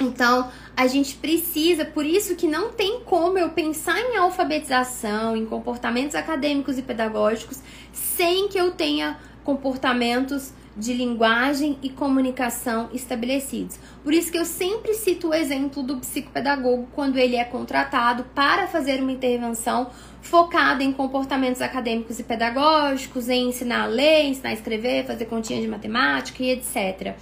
Então, 0.00 0.48
a 0.76 0.86
gente 0.86 1.16
precisa, 1.16 1.84
por 1.84 2.06
isso 2.06 2.36
que 2.36 2.46
não 2.46 2.70
tem 2.70 3.00
como 3.00 3.36
eu 3.36 3.50
pensar 3.50 3.98
em 3.98 4.16
alfabetização, 4.16 5.36
em 5.36 5.44
comportamentos 5.44 6.14
acadêmicos 6.14 6.78
e 6.78 6.82
pedagógicos, 6.82 7.60
sem 7.92 8.46
que 8.46 8.58
eu 8.58 8.70
tenha 8.70 9.18
comportamentos 9.48 10.52
de 10.76 10.92
linguagem 10.92 11.78
e 11.82 11.88
comunicação 11.88 12.90
estabelecidos. 12.92 13.78
Por 14.04 14.12
isso 14.12 14.30
que 14.30 14.36
eu 14.36 14.44
sempre 14.44 14.92
cito 14.92 15.28
o 15.28 15.34
exemplo 15.34 15.82
do 15.82 15.96
psicopedagogo 15.96 16.86
quando 16.94 17.16
ele 17.16 17.34
é 17.34 17.44
contratado 17.44 18.24
para 18.34 18.66
fazer 18.66 19.00
uma 19.00 19.10
intervenção 19.10 19.88
focada 20.20 20.84
em 20.84 20.92
comportamentos 20.92 21.62
acadêmicos 21.62 22.18
e 22.18 22.24
pedagógicos, 22.24 23.30
em 23.30 23.48
ensinar 23.48 23.84
a 23.84 23.86
ler, 23.86 24.26
ensinar 24.26 24.50
a 24.50 24.52
escrever, 24.52 25.06
fazer 25.06 25.24
continha 25.24 25.62
de 25.62 25.66
matemática 25.66 26.42
e 26.42 26.50
etc. 26.50 27.16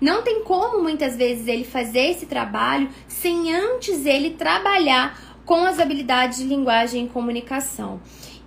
Não 0.00 0.22
tem 0.22 0.44
como 0.44 0.80
muitas 0.80 1.16
vezes 1.16 1.48
ele 1.48 1.64
fazer 1.64 2.10
esse 2.12 2.26
trabalho 2.26 2.88
sem 3.08 3.52
antes 3.52 4.06
ele 4.06 4.30
trabalhar 4.30 5.20
com 5.44 5.64
as 5.64 5.80
habilidades 5.80 6.38
de 6.38 6.44
linguagem 6.44 7.06
e 7.06 7.08
comunicação. 7.08 8.00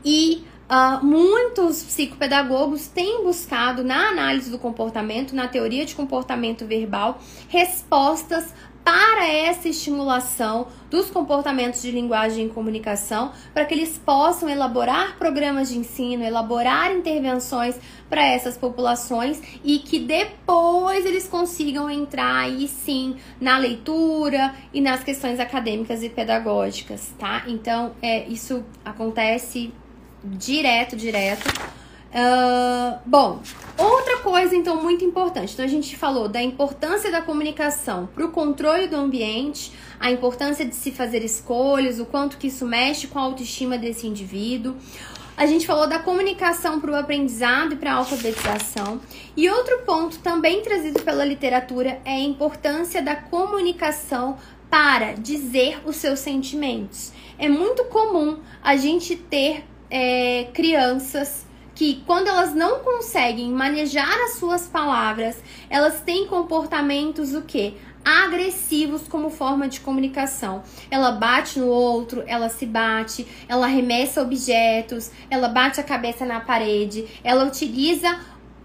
E 0.06 0.46
Uh, 0.68 1.06
muitos 1.06 1.84
psicopedagogos 1.84 2.88
têm 2.88 3.24
buscado 3.24 3.84
na 3.84 4.10
análise 4.10 4.50
do 4.50 4.58
comportamento, 4.58 5.36
na 5.36 5.48
teoria 5.48 5.86
de 5.86 5.94
comportamento 5.94 6.66
verbal, 6.66 7.20
respostas 7.48 8.52
para 8.86 9.28
essa 9.28 9.68
estimulação 9.68 10.68
dos 10.92 11.10
comportamentos 11.10 11.82
de 11.82 11.90
linguagem 11.90 12.46
e 12.46 12.50
comunicação, 12.50 13.32
para 13.52 13.66
que 13.66 13.74
eles 13.74 13.98
possam 13.98 14.48
elaborar 14.48 15.18
programas 15.18 15.70
de 15.70 15.78
ensino, 15.80 16.24
elaborar 16.24 16.92
intervenções 16.96 17.80
para 18.08 18.24
essas 18.24 18.56
populações 18.56 19.42
e 19.64 19.80
que 19.80 19.98
depois 20.00 21.04
eles 21.04 21.28
consigam 21.28 21.90
entrar 21.90 22.38
aí 22.38 22.68
sim 22.68 23.16
na 23.42 23.58
leitura 23.58 24.54
e 24.72 24.80
nas 24.80 25.04
questões 25.04 25.40
acadêmicas 25.40 26.04
e 26.04 26.10
pedagógicas, 26.10 27.12
tá? 27.18 27.44
Então, 27.48 27.96
é, 28.04 28.28
isso 28.28 28.64
acontece 28.84 29.74
direto, 30.26 30.96
direto. 30.96 31.48
Uh, 32.16 32.98
bom, 33.06 33.42
outra 33.78 34.20
coisa 34.20 34.56
então 34.56 34.82
muito 34.82 35.04
importante. 35.04 35.54
Então 35.54 35.66
a 35.66 35.68
gente 35.68 35.98
falou 35.98 36.30
da 36.30 36.42
importância 36.42 37.12
da 37.12 37.22
comunicação 37.22 38.08
para 38.08 38.26
o 38.26 38.32
controle 38.32 38.88
do 38.88 38.96
ambiente, 38.96 39.74
a 40.00 40.10
importância 40.10 40.66
de 40.66 40.76
se 40.76 40.92
fazer 40.92 41.24
escolhas, 41.24 42.00
o 42.00 42.06
quanto 42.06 42.38
que 42.38 42.48
isso 42.48 42.66
mexe 42.66 43.08
com 43.08 43.20
a 43.20 43.24
autoestima 43.24 43.78
desse 43.78 44.08
indivíduo. 44.08 44.76
A 45.38 45.46
gente 45.46 45.68
falou 45.68 45.86
da 45.86 46.00
comunicação 46.00 46.80
para 46.80 46.92
o 46.92 46.96
aprendizado 46.96 47.74
e 47.74 47.76
para 47.76 47.92
a 47.92 47.96
alfabetização. 47.96 49.02
E 49.36 49.50
outro 49.50 49.80
ponto 49.80 50.20
também 50.20 50.62
trazido 50.62 51.02
pela 51.02 51.26
literatura 51.26 52.00
é 52.06 52.14
a 52.14 52.20
importância 52.20 53.02
da 53.02 53.18
comunicação 53.18 54.38
para 54.70 55.12
dizer 55.14 55.82
os 55.86 55.98
seus 55.98 56.20
sentimentos. 56.20 57.12
É 57.38 57.50
muito 57.50 57.84
comum 57.86 58.40
a 58.64 58.78
gente 58.78 59.18
ter 59.18 59.66
é, 59.90 60.48
crianças 60.54 61.46
que, 61.74 62.02
quando 62.06 62.28
elas 62.28 62.54
não 62.54 62.80
conseguem 62.80 63.52
manejar 63.52 64.18
as 64.26 64.38
suas 64.38 64.68
palavras, 64.68 65.38
elas 65.70 66.02
têm 66.02 66.26
comportamentos 66.26 67.34
o 67.34 67.42
quê? 67.42 67.74
agressivos 68.06 69.08
como 69.08 69.32
forma 69.32 69.68
de 69.68 69.80
comunicação. 69.80 70.62
Ela 70.92 71.14
bate 71.14 71.60
no 71.60 71.66
outro, 71.66 72.24
ela 72.28 72.50
se 72.50 72.64
bate, 72.68 73.26
ela 73.50 73.66
arremessa 73.66 74.22
objetos, 74.22 75.10
ela 75.28 75.48
bate 75.48 75.80
a 75.80 75.84
cabeça 75.84 76.24
na 76.24 76.40
parede, 76.40 77.08
ela 77.24 77.44
utiliza 77.44 78.08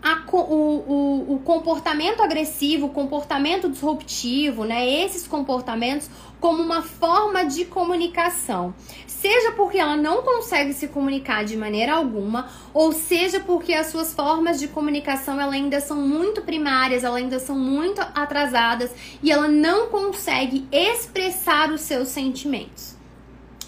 a, 0.03 0.23
o, 0.31 0.37
o, 0.37 1.35
o, 1.35 1.39
comportamento 1.41 2.23
agressivo, 2.23 2.87
o 2.87 2.91
comportamento 2.91 3.69
disruptivo, 3.69 4.65
né? 4.65 4.89
Esses 4.89 5.27
comportamentos 5.27 6.09
como 6.40 6.62
uma 6.62 6.83
forma 6.83 7.44
de 7.44 7.64
comunicação. 7.64 8.74
Seja 9.07 9.53
porque 9.53 9.79
ela 9.79 9.96
não 9.96 10.22
consegue 10.22 10.72
se 10.72 10.88
comunicar 10.88 11.44
de 11.44 11.55
maneira 11.55 11.92
alguma, 11.92 12.48
ou 12.72 12.90
seja 12.92 13.38
porque 13.38 13.74
as 13.74 13.88
suas 13.88 14.14
formas 14.14 14.59
de 14.59 14.66
comunicação 14.66 15.38
ela 15.38 15.53
ainda 15.53 15.79
são 15.79 15.98
muito 15.98 16.40
primárias, 16.40 17.05
elas 17.05 17.18
ainda 17.18 17.38
são 17.38 17.59
muito 17.59 18.00
atrasadas 18.00 18.90
e 19.22 19.31
ela 19.31 19.46
não 19.46 19.88
consegue 19.88 20.66
expressar 20.72 21.70
os 21.70 21.83
seus 21.83 22.09
sentimentos. 22.09 22.98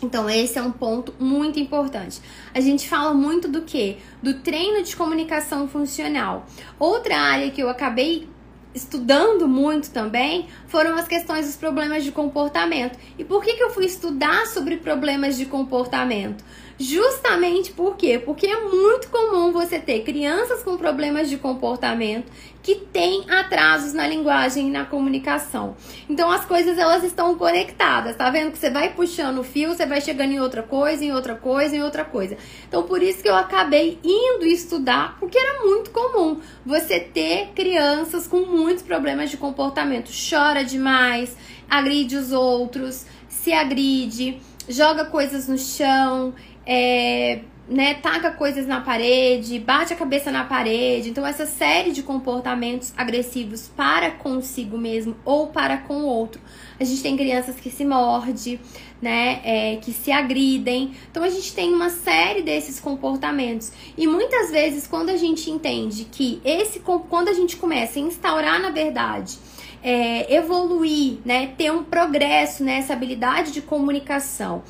Então, 0.02 0.28
esse 0.28 0.58
é 0.58 0.62
um 0.62 0.72
ponto 0.72 1.14
muito 1.18 1.61
importante. 1.61 2.20
A 2.52 2.61
gente 2.61 2.88
fala 2.88 3.14
muito 3.14 3.46
do 3.46 3.62
que? 3.62 3.98
Do 4.20 4.40
treino 4.40 4.82
de 4.82 4.96
comunicação 4.96 5.68
funcional. 5.68 6.44
Outra 6.76 7.16
área 7.16 7.50
que 7.52 7.62
eu 7.62 7.68
acabei 7.68 8.26
estudando 8.74 9.46
muito 9.46 9.90
também 9.90 10.48
foram 10.66 10.96
as 10.96 11.06
questões 11.06 11.46
dos 11.46 11.56
problemas 11.56 12.04
de 12.04 12.12
comportamento. 12.12 12.98
E 13.18 13.24
por 13.24 13.42
que, 13.42 13.54
que 13.54 13.62
eu 13.62 13.70
fui 13.70 13.85
estudar 13.85 14.46
sobre 14.46 14.76
problemas 14.76 15.37
de 15.37 15.46
comportamento? 15.46 16.44
Justamente 16.78 17.72
por 17.72 17.96
quê? 17.96 18.18
Porque 18.18 18.46
é 18.46 18.61
muito 18.61 19.08
comum 19.08 19.52
você 19.52 19.78
ter 19.78 20.00
crianças 20.00 20.62
com 20.62 20.76
problemas 20.76 21.28
de 21.28 21.37
comportamento 21.37 22.30
que 22.62 22.76
têm 22.76 23.28
atrasos 23.28 23.92
na 23.92 24.06
linguagem 24.06 24.68
e 24.68 24.70
na 24.70 24.85
comunicação. 24.85 25.76
Então 26.08 26.30
as 26.30 26.44
coisas 26.44 26.78
elas 26.78 27.02
estão 27.02 27.35
conectadas, 27.35 28.16
tá 28.16 28.30
vendo 28.30 28.52
que 28.52 28.58
você 28.58 28.70
vai 28.70 28.94
puxando 28.94 29.38
o 29.38 29.44
fio, 29.44 29.70
você 29.74 29.85
vai 29.85 30.00
chegando 30.00 30.32
em 30.32 30.40
outra 30.40 30.62
coisa, 30.62 31.04
em 31.04 31.12
outra 31.12 31.35
coisa, 31.35 31.74
em 31.74 31.82
outra 31.82 32.04
coisa. 32.04 32.37
Então 32.68 32.85
por 32.85 33.02
isso 33.02 33.22
que 33.22 33.28
eu 33.28 33.35
acabei 33.35 33.98
indo 34.04 34.46
estudar, 34.46 35.16
porque 35.18 35.37
era 35.37 35.64
muito 35.64 35.90
comum 35.90 36.40
você 36.64 37.00
ter 37.00 37.48
crianças 37.54 38.28
com 38.28 38.46
muitos 38.46 38.82
problemas 38.82 39.30
de 39.30 39.37
comportamento, 39.37 40.11
chora 40.30 40.64
demais, 40.64 41.37
agride 41.68 42.16
os 42.16 42.30
outros, 42.30 43.06
se 43.28 43.52
agride, 43.52 44.40
joga 44.68 45.04
coisas 45.04 45.48
no 45.48 45.58
chão, 45.58 46.32
é, 46.66 47.40
né, 47.68 47.94
taca 47.94 48.31
coisas 48.31 48.66
na 48.66 48.81
parede, 48.81 49.59
bate 49.59 49.92
a 49.92 49.96
cabeça 49.96 50.31
na 50.31 50.44
parede. 50.44 51.11
Então, 51.11 51.27
essa 51.27 51.46
série 51.46 51.92
de 51.92 52.03
comportamentos 52.03 52.92
agressivos 52.96 53.68
para 53.68 54.11
consigo 54.11 54.77
mesmo 54.77 55.16
ou 55.25 55.48
para 55.48 55.79
com 55.79 56.03
o 56.03 56.07
outro. 56.07 56.40
A 56.79 56.85
gente 56.85 57.03
tem 57.03 57.16
crianças 57.16 57.57
que 57.57 57.70
se 57.70 57.85
mordem, 57.85 58.59
né, 59.01 59.40
é, 59.44 59.77
que 59.77 59.92
se 59.92 60.11
agridem. 60.11 60.92
Então, 61.11 61.22
a 61.22 61.31
gente 61.31 61.55
tem 61.55 61.72
uma 61.72 61.90
série 61.90 62.42
desses 62.42 62.81
comportamentos. 62.81 63.72
E 63.96 64.07
muitas 64.07 64.51
vezes, 64.51 64.87
quando 64.87 65.11
a 65.11 65.16
gente 65.16 65.51
entende 65.51 66.05
que 66.11 66.40
esse, 66.44 66.81
quando 66.81 67.29
a 67.29 67.35
gente 67.35 67.57
começa 67.57 67.98
a 67.98 68.03
instaurar, 68.03 68.61
na 68.61 68.70
verdade, 68.70 69.38
é, 69.83 70.33
evoluir, 70.35 71.18
né, 71.25 71.48
ter 71.59 71.72
um 71.72 71.83
progresso 71.83 72.62
nessa 72.62 72.92
habilidade 72.92 73.51
de 73.51 73.61
comunicação 73.61 74.62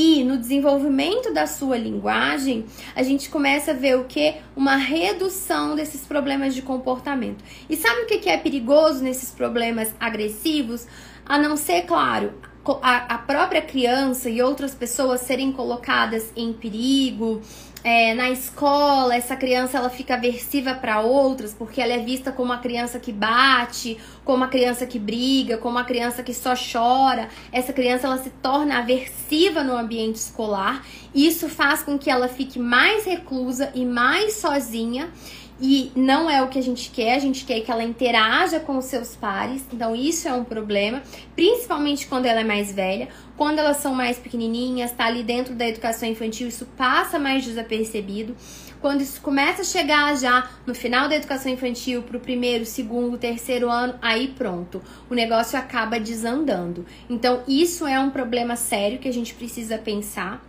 e 0.00 0.22
no 0.22 0.38
desenvolvimento 0.38 1.34
da 1.34 1.44
sua 1.44 1.76
linguagem, 1.76 2.66
a 2.94 3.02
gente 3.02 3.28
começa 3.28 3.72
a 3.72 3.74
ver 3.74 3.98
o 3.98 4.04
que? 4.04 4.36
Uma 4.54 4.76
redução 4.76 5.74
desses 5.74 6.02
problemas 6.06 6.54
de 6.54 6.62
comportamento. 6.62 7.42
E 7.68 7.76
sabe 7.76 8.02
o 8.02 8.06
que 8.06 8.28
é 8.28 8.36
perigoso 8.36 9.02
nesses 9.02 9.32
problemas 9.32 9.92
agressivos? 9.98 10.86
A 11.26 11.36
não 11.36 11.56
ser, 11.56 11.82
claro, 11.82 12.32
a, 12.80 13.18
própria 13.18 13.60
criança 13.60 14.30
e 14.30 14.40
outras 14.40 14.72
pessoas 14.72 15.22
serem 15.22 15.50
colocadas 15.50 16.32
em 16.36 16.52
perigo, 16.52 17.40
é, 17.84 18.14
na 18.14 18.30
escola 18.30 19.14
essa 19.14 19.36
criança 19.36 19.78
ela 19.78 19.88
fica 19.88 20.14
aversiva 20.14 20.74
para 20.74 21.00
outras 21.00 21.54
porque 21.54 21.80
ela 21.80 21.92
é 21.92 21.98
vista 21.98 22.32
como 22.32 22.52
uma 22.52 22.58
criança 22.58 22.98
que 22.98 23.12
bate, 23.12 23.98
como 24.24 24.38
uma 24.38 24.48
criança 24.48 24.86
que 24.86 24.98
briga, 24.98 25.58
como 25.58 25.76
uma 25.76 25.84
criança 25.84 26.22
que 26.22 26.34
só 26.34 26.54
chora. 26.54 27.28
Essa 27.52 27.72
criança 27.72 28.06
ela 28.06 28.18
se 28.18 28.30
torna 28.30 28.78
aversiva 28.78 29.62
no 29.62 29.76
ambiente 29.76 30.16
escolar. 30.16 30.84
Isso 31.14 31.48
faz 31.48 31.82
com 31.82 31.98
que 31.98 32.10
ela 32.10 32.28
fique 32.28 32.58
mais 32.58 33.04
reclusa 33.04 33.70
e 33.74 33.84
mais 33.84 34.34
sozinha 34.34 35.10
e 35.60 35.90
não 35.96 36.30
é 36.30 36.40
o 36.40 36.48
que 36.48 36.58
a 36.58 36.62
gente 36.62 36.90
quer, 36.90 37.16
a 37.16 37.18
gente 37.18 37.44
quer 37.44 37.60
que 37.60 37.70
ela 37.70 37.82
interaja 37.82 38.60
com 38.60 38.78
os 38.78 38.84
seus 38.84 39.16
pares, 39.16 39.64
então 39.72 39.94
isso 39.94 40.28
é 40.28 40.32
um 40.32 40.44
problema, 40.44 41.02
principalmente 41.34 42.06
quando 42.06 42.26
ela 42.26 42.40
é 42.40 42.44
mais 42.44 42.72
velha. 42.72 43.08
Quando 43.36 43.58
elas 43.58 43.78
são 43.78 43.94
mais 43.94 44.18
pequenininhas, 44.18 44.92
tá 44.92 45.06
ali 45.06 45.22
dentro 45.22 45.54
da 45.54 45.66
educação 45.66 46.08
infantil, 46.08 46.48
isso 46.48 46.66
passa 46.76 47.18
mais 47.18 47.44
desapercebido. 47.44 48.36
Quando 48.80 49.00
isso 49.00 49.20
começa 49.20 49.62
a 49.62 49.64
chegar 49.64 50.16
já 50.16 50.48
no 50.66 50.74
final 50.74 51.08
da 51.08 51.16
educação 51.16 51.50
infantil, 51.50 52.02
para 52.02 52.16
o 52.16 52.20
primeiro, 52.20 52.64
segundo, 52.64 53.18
terceiro 53.18 53.68
ano, 53.68 53.94
aí 54.00 54.28
pronto, 54.28 54.80
o 55.10 55.14
negócio 55.14 55.58
acaba 55.58 55.98
desandando. 55.98 56.86
Então, 57.10 57.42
isso 57.46 57.86
é 57.86 57.98
um 57.98 58.10
problema 58.10 58.54
sério 58.54 58.98
que 58.98 59.08
a 59.08 59.12
gente 59.12 59.34
precisa 59.34 59.78
pensar. 59.78 60.44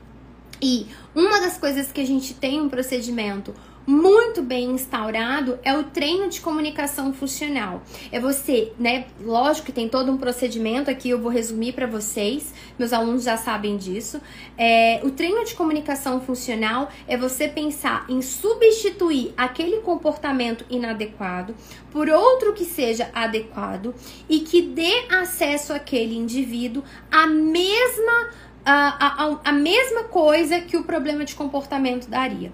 E 0.62 0.88
uma 1.16 1.40
das 1.40 1.58
coisas 1.58 1.92
que 1.92 2.02
a 2.02 2.06
gente 2.06 2.34
tem 2.34 2.60
um 2.60 2.70
procedimento 2.70 3.54
muito 3.90 4.44
bem 4.44 4.70
instaurado 4.70 5.58
é 5.64 5.76
o 5.76 5.84
treino 5.84 6.30
de 6.30 6.40
comunicação 6.42 7.12
funcional. 7.12 7.82
É 8.12 8.20
você, 8.20 8.72
né? 8.78 9.08
Lógico 9.20 9.66
que 9.66 9.72
tem 9.72 9.90
todo 9.90 10.12
um 10.12 10.18
procedimento 10.18 10.92
aqui, 10.92 11.10
eu 11.10 11.18
vou 11.18 11.32
resumir 11.32 11.74
para 11.74 11.88
vocês, 11.88 12.54
meus 12.78 12.94
alunos 12.94 13.24
já 13.24 13.36
sabem 13.36 13.78
disso. 13.78 14.22
É, 14.56 15.00
o 15.04 15.10
treino 15.10 15.44
de 15.44 15.56
comunicação 15.56 16.22
funcional 16.22 16.92
é 17.08 17.18
você 17.18 17.48
pensar 17.48 18.06
em 18.08 18.22
substituir 18.22 19.34
aquele 19.36 19.78
comportamento 19.78 20.64
inadequado 20.70 21.56
por 21.92 22.10
outro 22.10 22.54
que 22.54 22.66
seja 22.66 23.10
adequado 23.12 23.96
e 24.30 24.42
que 24.42 24.62
dê 24.62 25.08
acesso 25.10 25.74
àquele 25.74 26.16
indivíduo 26.16 26.84
à 27.10 27.26
mesma. 27.26 28.30
A, 28.64 29.24
a, 29.24 29.40
a 29.46 29.52
mesma 29.52 30.04
coisa 30.04 30.60
que 30.60 30.78
o 30.78 30.84
problema 30.84 31.26
de 31.26 31.34
comportamento 31.34 32.08
daria. 32.08 32.52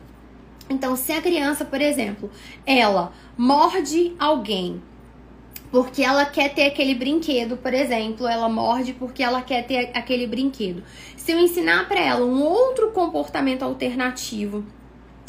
Então, 0.70 0.96
se 0.96 1.12
a 1.12 1.22
criança, 1.22 1.64
por 1.64 1.80
exemplo, 1.80 2.30
ela 2.66 3.14
morde 3.38 4.16
alguém 4.18 4.82
porque 5.72 6.04
ela 6.04 6.26
quer 6.26 6.54
ter 6.54 6.68
aquele 6.68 6.96
brinquedo, 6.96 7.58
por 7.58 7.74
exemplo, 7.74 8.26
ela 8.26 8.48
morde 8.48 8.94
porque 8.94 9.22
ela 9.22 9.42
quer 9.42 9.66
ter 9.68 9.92
aquele 9.94 10.26
brinquedo. 10.26 10.82
Se 11.18 11.34
eu 11.34 11.40
ensinar 11.40 11.88
para 11.88 12.00
ela 12.00 12.26
um 12.26 12.42
outro 12.42 12.92
comportamento 12.92 13.64
alternativo 13.64 14.64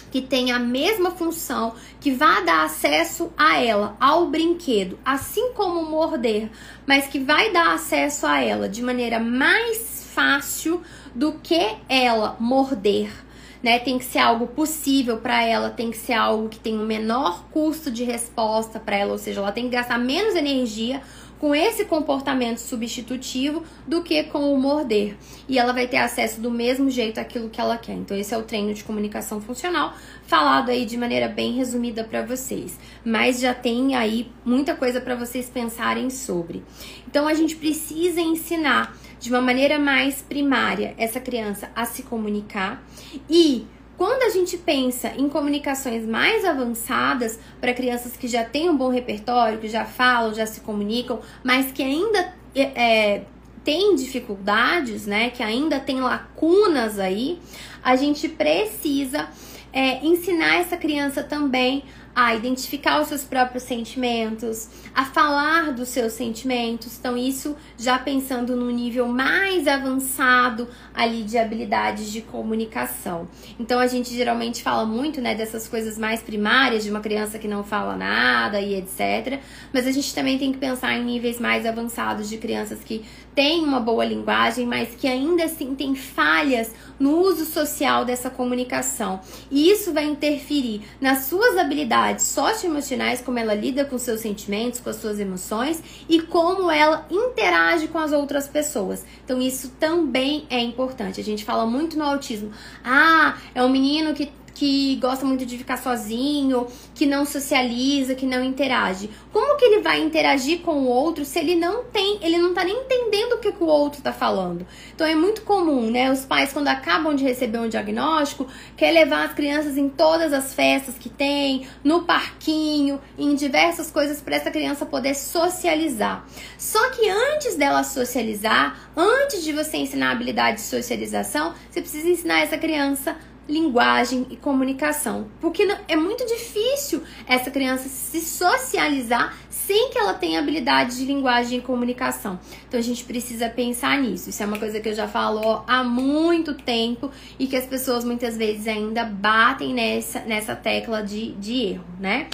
que 0.09 0.22
tem 0.22 0.53
a 0.53 0.59
mesma 0.59 1.11
função, 1.11 1.75
que 2.01 2.12
vá 2.12 2.40
dar 2.42 2.64
acesso 2.64 3.33
a 3.37 3.61
ela, 3.61 3.96
ao 3.99 4.29
brinquedo, 4.29 4.99
assim 5.05 5.53
como 5.53 5.83
morder, 5.90 6.49
mas 6.87 7.09
que 7.09 7.18
vai 7.18 7.53
dar 7.53 7.75
acesso 7.75 8.25
a 8.25 8.40
ela 8.40 8.68
de 8.68 8.83
maneira 8.83 9.18
mais 9.18 10.07
fácil 10.14 10.81
do 11.12 11.33
que 11.42 11.75
ela 11.88 12.37
morder 12.38 13.25
né? 13.66 13.81
Tem 13.81 13.98
que 13.98 14.05
ser 14.05 14.20
algo 14.20 14.46
possível 14.46 15.16
para 15.16 15.44
ela, 15.44 15.70
tem 15.70 15.90
que 15.90 15.96
ser 15.96 16.12
algo 16.12 16.48
que 16.48 16.57
tem 16.57 16.79
um 16.79 16.87
menor 16.87 17.46
custo 17.50 17.90
de 17.90 18.05
resposta 18.05 18.79
para 18.79 18.94
ela, 18.94 19.11
ou 19.11 19.18
seja, 19.18 19.40
ela 19.40 19.50
tem 19.50 19.64
que 19.64 19.70
gastar 19.70 19.98
menos 19.98 20.37
energia 20.37 21.02
com 21.40 21.52
esse 21.52 21.85
comportamento 21.85 22.59
substitutivo 22.59 23.64
do 23.85 24.05
que 24.05 24.22
com 24.22 24.55
o 24.55 24.57
morder. 24.57 25.16
E 25.48 25.59
ela 25.59 25.72
vai 25.72 25.88
ter 25.88 25.96
acesso 25.96 26.40
do 26.40 26.48
mesmo 26.48 26.88
jeito 26.88 27.18
àquilo 27.18 27.50
que 27.50 27.61
ela 27.61 27.76
quer. 27.76 27.94
Então, 27.94 28.16
esse 28.16 28.33
é 28.33 28.38
o 28.38 28.44
treino 28.44 28.72
de 28.72 28.85
comunicação 28.85 29.40
funcional, 29.40 29.94
falado 30.22 30.70
aí 30.70 30.87
de 30.87 30.96
maneira 30.96 31.26
bem 31.26 31.52
resumida 31.52 32.05
para 32.05 32.22
vocês. 32.22 32.79
Mas 33.05 33.40
já 33.40 33.52
tem 33.52 33.96
aí 33.96 34.31
muita 34.44 34.76
coisa 34.76 35.00
para 35.00 35.16
vocês 35.16 35.50
pensarem 35.50 36.09
sobre. 36.09 36.62
Então, 37.09 37.26
a 37.26 37.35
gente 37.35 37.57
precisa 37.57 38.20
ensinar 38.20 38.96
de 39.18 39.31
uma 39.31 39.40
maneira 39.40 39.79
mais 39.79 40.22
primária 40.22 40.94
essa 40.98 41.20
criança 41.20 41.70
a 41.74 41.85
se 41.85 42.02
comunicar 42.02 42.83
e 43.29 43.66
quando 43.96 44.22
a 44.24 44.29
gente 44.29 44.59
pensa 44.59 45.09
em 45.16 45.29
comunicações 45.29 46.07
mais 46.07 46.44
avançadas 46.44 47.38
para 47.61 47.72
crianças 47.72 48.16
que 48.16 48.29
já 48.29 48.44
têm 48.44 48.68
um 48.68 48.76
bom 48.76 48.90
repertório, 48.90 49.59
que 49.59 49.68
já 49.68 49.87
falam, 49.87 50.35
já 50.35 50.44
se 50.44 50.61
comunicam, 50.61 51.20
mas 51.42 51.72
que 51.72 51.83
ainda 51.83 52.35
é, 52.55 52.62
é 52.62 53.22
têm 53.64 53.96
dificuldades, 53.96 55.07
né? 55.07 55.31
Que 55.31 55.42
ainda 55.42 55.81
tem 55.81 56.00
lacunas 56.00 57.00
aí, 57.00 57.40
a 57.83 57.96
gente 57.96 58.29
precisa 58.29 59.29
é, 59.72 60.07
ensinar 60.07 60.61
essa 60.61 60.76
criança 60.76 61.24
também 61.24 61.83
a 62.16 62.35
identificar 62.35 63.02
os 63.02 63.09
seus 63.09 63.24
próprios 63.24 63.64
sentimentos, 63.64 64.70
a 64.94 65.05
falar 65.05 65.74
dos 65.74 65.90
seus 65.90 66.14
sentimentos. 66.14 66.96
Então, 66.98 67.14
isso 67.14 67.55
já 67.76 67.98
pensando 67.98 68.57
no 68.57 68.70
nível 68.70 69.07
mais 69.07 69.68
avançado 69.68 70.66
ali 70.94 71.22
de 71.24 71.37
habilidades 71.37 72.11
de 72.11 72.22
comunicação. 72.22 73.29
Então, 73.61 73.79
a 73.79 73.87
gente 73.87 74.14
geralmente 74.14 74.62
fala 74.62 74.87
muito, 74.87 75.20
né, 75.20 75.35
dessas 75.35 75.68
coisas 75.68 75.98
mais 75.98 76.22
primárias 76.22 76.85
de 76.85 76.90
uma 76.90 77.00
criança 77.00 77.38
que 77.38 77.46
não 77.46 77.62
fala 77.62 77.94
nada 77.94 78.62
e 78.62 78.76
etc. 78.76 79.38
Mas 79.70 79.87
a 79.87 79.92
gente 79.92 80.14
também 80.14 80.38
tem 80.38 80.52
que 80.52 80.59
pensar 80.59 80.94
em 80.94 81.05
níveis 81.05 81.38
mais 81.38 81.66
avançados 81.66 82.31
de 82.31 82.38
crianças 82.38 82.79
que 82.83 83.05
têm 83.37 83.62
uma 83.62 83.79
boa 83.79 84.03
linguagem, 84.03 84.66
mas 84.66 84.94
que 84.96 85.07
ainda 85.07 85.44
assim 85.44 85.75
têm 85.75 85.94
falhas 85.94 86.72
no 86.99 87.20
uso 87.20 87.44
social 87.44 88.03
dessa 88.03 88.31
comunicação. 88.31 89.20
E 89.51 89.70
isso 89.70 89.92
vai 89.92 90.07
interferir 90.07 90.81
nas 90.99 91.27
suas 91.27 91.59
habilidades 91.59 92.25
socioemocionais, 92.25 93.20
como 93.20 93.38
ela 93.38 93.55
lida 93.55 93.85
com 93.85 93.99
seus 93.99 94.22
sentimentos, 94.22 94.81
com 94.81 94.88
as 94.88 94.96
suas 94.96 95.20
emoções 95.20 95.83
e 96.09 96.22
como 96.22 96.70
ela 96.70 97.07
interage 97.11 97.88
com 97.88 97.99
as 97.99 98.12
outras 98.12 98.49
pessoas. 98.49 99.05
Então, 99.22 99.40
isso 99.40 99.72
também 99.79 100.46
é 100.49 100.59
importante. 100.59 101.20
A 101.20 101.25
gente 101.25 101.44
fala 101.44 101.66
muito 101.66 101.99
no 101.99 102.05
autismo. 102.05 102.51
Ah, 102.83 103.37
é 103.55 103.62
um 103.62 103.68
menino 103.68 104.14
que 104.14 104.33
que 104.57 104.97
gosta 104.97 105.27
muito 105.27 105.45
de 105.45 105.59
ficar 105.59 105.77
sozinho, 105.77 106.66
que 106.95 107.05
não 107.05 107.27
socializa, 107.27 108.14
que 108.14 108.25
não 108.25 108.42
interage. 108.42 109.11
Como 109.31 109.59
que 109.59 109.64
ele 109.66 109.83
vai 109.83 110.01
interagir 110.01 110.61
com 110.61 110.81
o 110.81 110.87
outro 110.87 111.27
se 111.27 111.38
ele 111.38 111.55
não 111.55 111.85
tem, 111.85 112.19
ele 112.23 112.38
não 112.38 112.55
tá 112.55 112.64
nem 112.64 112.75
entendendo 112.75 113.35
o 113.35 113.38
que, 113.38 113.53
que 113.53 113.62
o 113.62 113.66
outro 113.66 114.01
tá 114.01 114.14
falando? 114.14 114.66
Então 114.95 115.07
é 115.07 115.14
muito 115.14 115.42
comum, 115.42 115.90
né? 115.90 116.11
Os 116.11 116.25
pais, 116.25 116.55
quando 116.55 116.69
acabam 116.69 117.14
de 117.14 117.23
receber 117.23 117.59
um 117.59 117.69
diagnóstico, 117.69 118.47
quer 118.79 118.92
levar 118.92 119.27
as 119.27 119.35
crianças 119.35 119.77
em 119.77 119.90
todas 119.90 120.33
as 120.33 120.55
festas 120.55 120.95
que 120.97 121.11
tem, 121.11 121.66
no 121.85 122.05
parquinho, 122.05 122.99
em 123.19 123.35
diversas 123.35 123.90
coisas 123.90 124.23
para 124.23 124.37
essa 124.37 124.51
criança 124.51 124.87
poder 124.87 125.14
socializar. 125.14 126.27
Só 126.57 126.88
que 126.92 127.07
antes 127.07 127.57
dela 127.57 127.85
socializar, 127.85 128.90
antes 128.97 129.45
de 129.45 129.53
você 129.53 129.77
ensinar 129.77 130.09
a 130.09 130.12
habilidade 130.12 130.57
de 130.57 130.62
socialização, 130.62 131.53
você 131.71 131.83
precisa 131.83 132.09
ensinar 132.09 132.40
essa 132.40 132.57
criança 132.57 133.19
linguagem 133.48 134.26
e 134.30 134.37
comunicação. 134.37 135.28
Porque 135.40 135.66
é 135.88 135.96
muito 135.96 136.26
difícil 136.26 137.02
essa 137.26 137.50
criança 137.50 137.88
se 137.88 138.20
socializar 138.20 139.37
sem 139.48 139.90
que 139.90 139.98
ela 139.98 140.14
tenha 140.14 140.38
habilidade 140.38 140.96
de 140.96 141.04
linguagem 141.04 141.59
e 141.59 141.62
comunicação. 141.62 142.38
Então 142.68 142.78
a 142.78 142.82
gente 142.82 143.04
precisa 143.04 143.48
pensar 143.48 143.98
nisso. 143.98 144.30
Isso 144.30 144.42
é 144.42 144.46
uma 144.46 144.59
coisa 144.59 144.80
que 144.80 144.88
eu 144.88 144.94
já 144.94 145.09
falo 145.09 145.64
há 145.66 145.82
muito 145.82 146.54
tempo 146.54 147.11
e 147.38 147.46
que 147.46 147.56
as 147.56 147.66
pessoas 147.66 148.04
muitas 148.04 148.37
vezes 148.37 148.68
ainda 148.68 149.04
batem 149.04 149.74
nessa, 149.74 150.20
nessa 150.20 150.54
tecla 150.54 151.02
de, 151.02 151.32
de 151.32 151.54
erro, 151.72 151.85
né? 151.98 152.28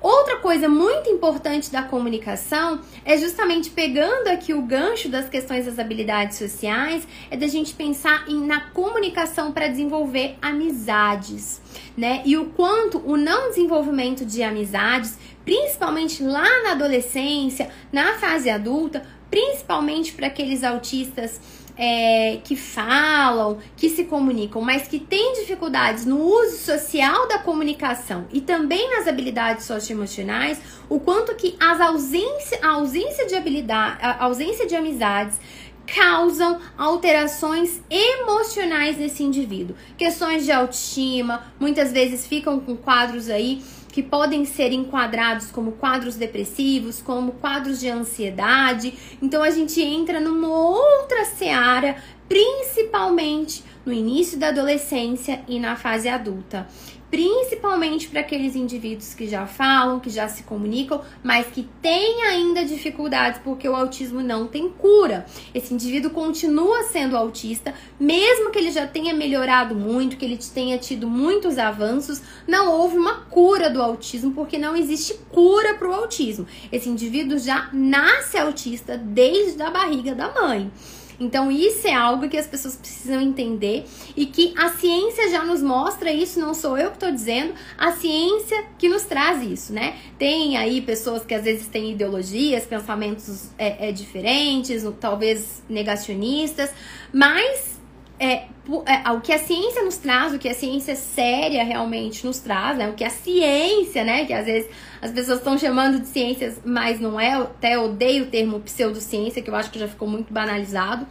Outra 0.00 0.36
coisa 0.36 0.68
muito 0.68 1.08
importante 1.08 1.70
da 1.70 1.82
comunicação 1.82 2.80
é 3.04 3.16
justamente 3.16 3.70
pegando 3.70 4.28
aqui 4.28 4.52
o 4.52 4.62
gancho 4.62 5.08
das 5.08 5.28
questões 5.28 5.64
das 5.64 5.78
habilidades 5.78 6.36
sociais, 6.36 7.06
é 7.30 7.36
da 7.36 7.46
gente 7.46 7.74
pensar 7.74 8.28
em, 8.28 8.46
na 8.46 8.60
comunicação 8.60 9.52
para 9.52 9.68
desenvolver 9.68 10.36
amizades, 10.40 11.60
né? 11.96 12.22
E 12.24 12.36
o 12.36 12.46
quanto 12.50 12.98
o 12.98 13.16
não 13.16 13.48
desenvolvimento 13.48 14.24
de 14.24 14.42
amizades, 14.42 15.18
principalmente 15.44 16.22
lá 16.22 16.62
na 16.62 16.72
adolescência, 16.72 17.70
na 17.90 18.14
fase 18.14 18.50
adulta, 18.50 19.02
principalmente 19.30 20.12
para 20.12 20.26
aqueles 20.26 20.62
autistas 20.62 21.40
é, 21.76 22.38
que 22.42 22.56
falam, 22.56 23.58
que 23.76 23.88
se 23.90 24.04
comunicam, 24.04 24.62
mas 24.62 24.88
que 24.88 24.98
têm 24.98 25.34
dificuldades 25.34 26.06
no 26.06 26.20
uso 26.20 26.56
social 26.56 27.28
da 27.28 27.38
comunicação 27.38 28.26
e 28.32 28.40
também 28.40 28.88
nas 28.96 29.06
habilidades 29.06 29.64
socioemocionais, 29.66 30.58
o 30.88 30.98
quanto 30.98 31.34
que 31.34 31.56
as 31.60 31.80
ausência, 31.80 32.58
a 32.62 32.70
ausência 32.70 33.26
de 33.26 33.34
habilidade, 33.34 33.98
a 34.00 34.24
ausência 34.24 34.66
de 34.66 34.74
amizades 34.74 35.38
causam 35.86 36.58
alterações 36.76 37.80
emocionais 37.88 38.98
nesse 38.98 39.22
indivíduo. 39.22 39.76
Questões 39.96 40.44
de 40.44 40.50
autoestima, 40.50 41.46
muitas 41.60 41.92
vezes 41.92 42.26
ficam 42.26 42.58
com 42.58 42.76
quadros 42.76 43.30
aí 43.30 43.62
que 43.96 44.02
podem 44.02 44.44
ser 44.44 44.72
enquadrados 44.72 45.50
como 45.50 45.72
quadros 45.72 46.16
depressivos, 46.16 47.00
como 47.00 47.32
quadros 47.32 47.80
de 47.80 47.88
ansiedade. 47.88 48.92
Então 49.22 49.42
a 49.42 49.48
gente 49.48 49.80
entra 49.80 50.20
numa 50.20 50.48
outra 50.48 51.24
seara, 51.24 51.96
principalmente 52.28 53.64
no 53.86 53.94
início 53.94 54.38
da 54.38 54.48
adolescência 54.48 55.40
e 55.48 55.58
na 55.58 55.76
fase 55.76 56.10
adulta 56.10 56.68
principalmente 57.16 58.08
para 58.08 58.20
aqueles 58.20 58.54
indivíduos 58.54 59.14
que 59.14 59.26
já 59.26 59.46
falam, 59.46 59.98
que 59.98 60.10
já 60.10 60.28
se 60.28 60.42
comunicam, 60.42 61.00
mas 61.24 61.46
que 61.46 61.66
têm 61.80 62.22
ainda 62.24 62.62
dificuldades 62.62 63.40
porque 63.42 63.66
o 63.66 63.74
autismo 63.74 64.20
não 64.20 64.46
tem 64.46 64.68
cura. 64.68 65.24
Esse 65.54 65.72
indivíduo 65.72 66.10
continua 66.10 66.82
sendo 66.82 67.16
autista, 67.16 67.72
mesmo 67.98 68.50
que 68.50 68.58
ele 68.58 68.70
já 68.70 68.86
tenha 68.86 69.14
melhorado 69.14 69.74
muito, 69.74 70.18
que 70.18 70.26
ele 70.26 70.38
tenha 70.52 70.76
tido 70.76 71.08
muitos 71.08 71.56
avanços, 71.56 72.20
não 72.46 72.70
houve 72.70 72.98
uma 72.98 73.20
cura 73.30 73.70
do 73.70 73.80
autismo 73.80 74.32
porque 74.32 74.58
não 74.58 74.76
existe 74.76 75.14
cura 75.30 75.72
para 75.72 75.88
o 75.88 75.94
autismo. 75.94 76.46
Esse 76.70 76.90
indivíduo 76.90 77.38
já 77.38 77.70
nasce 77.72 78.36
autista 78.36 78.98
desde 78.98 79.62
a 79.62 79.70
barriga 79.70 80.14
da 80.14 80.34
mãe. 80.34 80.70
Então, 81.18 81.50
isso 81.50 81.86
é 81.86 81.94
algo 81.94 82.28
que 82.28 82.36
as 82.36 82.46
pessoas 82.46 82.76
precisam 82.76 83.20
entender 83.20 83.84
e 84.16 84.26
que 84.26 84.52
a 84.56 84.70
ciência 84.70 85.30
já 85.30 85.44
nos 85.44 85.62
mostra 85.62 86.12
isso, 86.12 86.38
não 86.38 86.54
sou 86.54 86.76
eu 86.76 86.90
que 86.90 86.96
estou 86.96 87.10
dizendo, 87.10 87.54
a 87.78 87.92
ciência 87.92 88.64
que 88.78 88.88
nos 88.88 89.04
traz 89.04 89.42
isso, 89.42 89.72
né? 89.72 89.96
Tem 90.18 90.56
aí 90.56 90.80
pessoas 90.80 91.24
que 91.24 91.34
às 91.34 91.44
vezes 91.44 91.66
têm 91.66 91.92
ideologias, 91.92 92.64
pensamentos 92.64 93.50
é, 93.58 93.88
é 93.88 93.92
diferentes, 93.92 94.84
talvez 95.00 95.62
negacionistas, 95.68 96.70
mas 97.12 97.75
é, 98.18 98.44
é, 98.86 99.10
o 99.12 99.20
que 99.20 99.32
a 99.32 99.38
ciência 99.38 99.84
nos 99.84 99.98
traz, 99.98 100.34
o 100.34 100.38
que 100.38 100.48
a 100.48 100.54
ciência 100.54 100.96
séria 100.96 101.62
realmente 101.62 102.26
nos 102.26 102.38
traz, 102.38 102.78
né? 102.78 102.88
O 102.88 102.94
que 102.94 103.04
a 103.04 103.10
ciência, 103.10 104.02
né? 104.04 104.24
Que 104.24 104.32
às 104.32 104.46
vezes 104.46 104.70
as 105.00 105.10
pessoas 105.10 105.38
estão 105.38 105.58
chamando 105.58 106.00
de 106.00 106.08
ciências, 106.08 106.60
mas 106.64 106.98
não 106.98 107.20
é. 107.20 107.34
Até 107.34 107.78
odeio 107.78 108.24
o 108.24 108.26
termo 108.26 108.58
pseudociência, 108.60 109.42
que 109.42 109.50
eu 109.50 109.54
acho 109.54 109.70
que 109.70 109.78
já 109.78 109.86
ficou 109.86 110.08
muito 110.08 110.32
banalizado. 110.32 111.06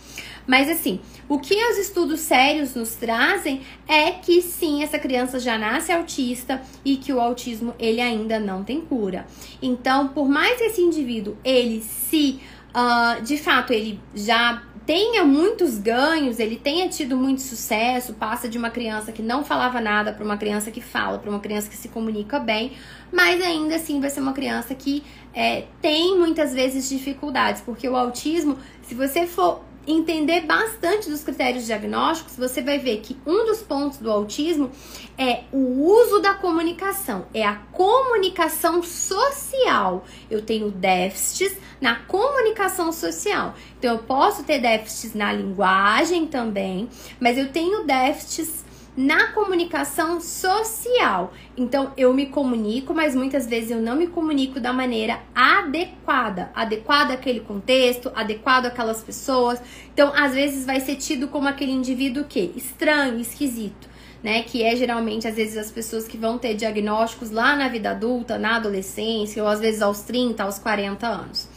Mas 0.47 0.69
assim, 0.69 0.99
o 1.29 1.39
que 1.39 1.55
os 1.71 1.77
estudos 1.77 2.19
sérios 2.19 2.75
nos 2.75 2.95
trazem 2.95 3.61
é 3.87 4.11
que 4.11 4.41
sim, 4.41 4.83
essa 4.83 4.99
criança 4.99 5.39
já 5.39 5.57
nasce 5.57 5.91
autista 5.91 6.61
e 6.83 6.97
que 6.97 7.13
o 7.13 7.19
autismo 7.19 7.73
ele 7.79 8.01
ainda 8.01 8.39
não 8.39 8.63
tem 8.63 8.81
cura. 8.81 9.25
Então, 9.61 10.07
por 10.09 10.27
mais 10.27 10.57
que 10.57 10.65
esse 10.65 10.81
indivíduo 10.81 11.37
ele 11.43 11.81
se 11.81 12.39
uh, 12.75 13.21
de 13.23 13.37
fato 13.37 13.71
ele 13.71 13.99
já 14.13 14.61
tenha 14.85 15.23
muitos 15.23 15.77
ganhos, 15.77 16.39
ele 16.39 16.55
tenha 16.55 16.87
tido 16.87 17.17
muito 17.17 17.41
sucesso, 17.41 18.13
passa 18.13 18.47
de 18.47 18.57
uma 18.57 18.69
criança 18.69 19.11
que 19.11 19.21
não 19.21 19.43
falava 19.43 19.81
nada 19.81 20.13
para 20.13 20.23
uma 20.23 20.37
criança 20.37 20.69
que 20.69 20.81
fala, 20.81 21.17
para 21.17 21.29
uma 21.29 21.39
criança 21.39 21.69
que 21.69 21.75
se 21.75 21.89
comunica 21.89 22.39
bem, 22.39 22.73
mas 23.11 23.41
ainda 23.41 23.75
assim 23.75 23.99
vai 23.99 24.09
ser 24.09 24.19
uma 24.19 24.33
criança 24.33 24.75
que 24.75 25.03
é, 25.33 25.63
tem 25.81 26.17
muitas 26.17 26.53
vezes 26.53 26.87
dificuldades, 26.87 27.61
porque 27.61 27.89
o 27.89 27.95
autismo, 27.95 28.57
se 28.83 28.93
você 28.93 29.25
for 29.25 29.61
entender 29.87 30.41
bastante 30.41 31.09
dos 31.09 31.23
critérios 31.23 31.65
diagnósticos, 31.65 32.35
você 32.35 32.61
vai 32.61 32.79
ver 32.79 33.01
que 33.01 33.17
um 33.25 33.45
dos 33.45 33.61
pontos 33.61 33.99
do 33.99 34.11
autismo 34.11 34.71
é 35.17 35.43
o 35.51 35.83
uso 35.83 36.19
da 36.19 36.33
comunicação, 36.33 37.25
é 37.33 37.45
a 37.45 37.55
comunicação 37.71 38.81
social. 38.83 40.05
Eu 40.29 40.41
tenho 40.41 40.71
déficits 40.71 41.57
na 41.79 41.95
comunicação 41.95 42.91
social. 42.91 43.53
Então, 43.77 43.93
eu 43.93 43.99
posso 43.99 44.43
ter 44.43 44.59
déficits 44.59 45.13
na 45.13 45.31
linguagem 45.31 46.25
também, 46.25 46.89
mas 47.19 47.37
eu 47.37 47.51
tenho 47.51 47.85
déficits 47.85 48.64
na 48.95 49.27
comunicação 49.33 50.21
social. 50.21 51.33
Então, 51.57 51.91
eu 51.97 52.13
me 52.13 52.27
comunico, 52.27 52.93
mas 52.93 53.15
muitas 53.15 53.45
vezes 53.45 53.71
eu 53.71 53.81
não 53.81 53.95
me 53.95 54.07
comunico 54.07 54.59
da 54.59 54.71
maneira 54.71 55.19
adequada, 55.33 56.49
adequada 56.55 57.13
àquele 57.13 57.41
contexto, 57.41 58.11
adequado 58.15 58.67
àquelas 58.67 59.03
pessoas. 59.03 59.61
Então, 59.93 60.13
às 60.15 60.33
vezes 60.33 60.65
vai 60.65 60.79
ser 60.79 60.95
tido 60.95 61.27
como 61.27 61.47
aquele 61.47 61.71
indivíduo 61.71 62.23
que 62.23 62.51
estranho, 62.55 63.19
esquisito. 63.19 63.95
Né, 64.23 64.41
que 64.41 64.63
é 64.63 64.75
geralmente 64.75 65.27
às 65.27 65.35
vezes 65.35 65.55
as 65.55 65.69
pessoas 65.69 66.07
que 66.07 66.17
vão 66.17 66.39
ter 66.39 66.55
diagnósticos 66.55 67.29
lá 67.29 67.55
na 67.55 67.67
vida 67.67 67.91
adulta, 67.91 68.39
na 68.39 68.55
adolescência, 68.55 69.43
ou 69.43 69.47
às 69.47 69.59
vezes 69.59 69.83
aos 69.83 70.01
30, 70.01 70.41
aos 70.41 70.57
40 70.57 71.05
anos. 71.05 71.47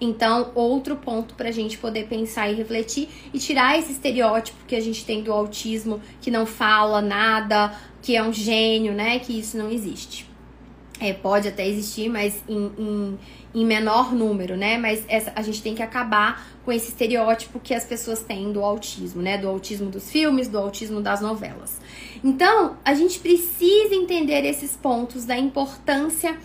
Então, 0.00 0.52
outro 0.54 0.96
ponto 0.96 1.34
para 1.34 1.48
a 1.48 1.52
gente 1.52 1.78
poder 1.78 2.06
pensar 2.06 2.50
e 2.50 2.54
refletir 2.54 3.08
e 3.32 3.38
tirar 3.38 3.78
esse 3.78 3.92
estereótipo 3.92 4.64
que 4.66 4.74
a 4.74 4.80
gente 4.80 5.04
tem 5.04 5.22
do 5.22 5.32
autismo, 5.32 6.00
que 6.20 6.30
não 6.30 6.46
fala 6.46 7.00
nada, 7.00 7.74
que 8.02 8.16
é 8.16 8.22
um 8.22 8.32
gênio, 8.32 8.92
né? 8.92 9.18
Que 9.18 9.38
isso 9.38 9.56
não 9.56 9.70
existe. 9.70 10.28
É, 11.00 11.12
pode 11.12 11.48
até 11.48 11.66
existir, 11.66 12.08
mas 12.08 12.42
em, 12.48 12.70
em, 12.78 13.18
em 13.54 13.66
menor 13.66 14.12
número, 14.12 14.56
né? 14.56 14.78
Mas 14.78 15.04
essa, 15.08 15.32
a 15.34 15.42
gente 15.42 15.60
tem 15.60 15.74
que 15.74 15.82
acabar 15.82 16.46
com 16.64 16.70
esse 16.70 16.88
estereótipo 16.88 17.58
que 17.58 17.74
as 17.74 17.84
pessoas 17.84 18.22
têm 18.22 18.52
do 18.52 18.62
autismo, 18.62 19.20
né? 19.20 19.36
Do 19.36 19.48
autismo 19.48 19.90
dos 19.90 20.10
filmes, 20.10 20.48
do 20.48 20.58
autismo 20.58 21.00
das 21.00 21.20
novelas. 21.20 21.80
Então, 22.22 22.76
a 22.84 22.94
gente 22.94 23.18
precisa 23.18 23.94
entender 23.94 24.44
esses 24.44 24.76
pontos 24.76 25.24
da 25.24 25.36
importância 25.36 26.38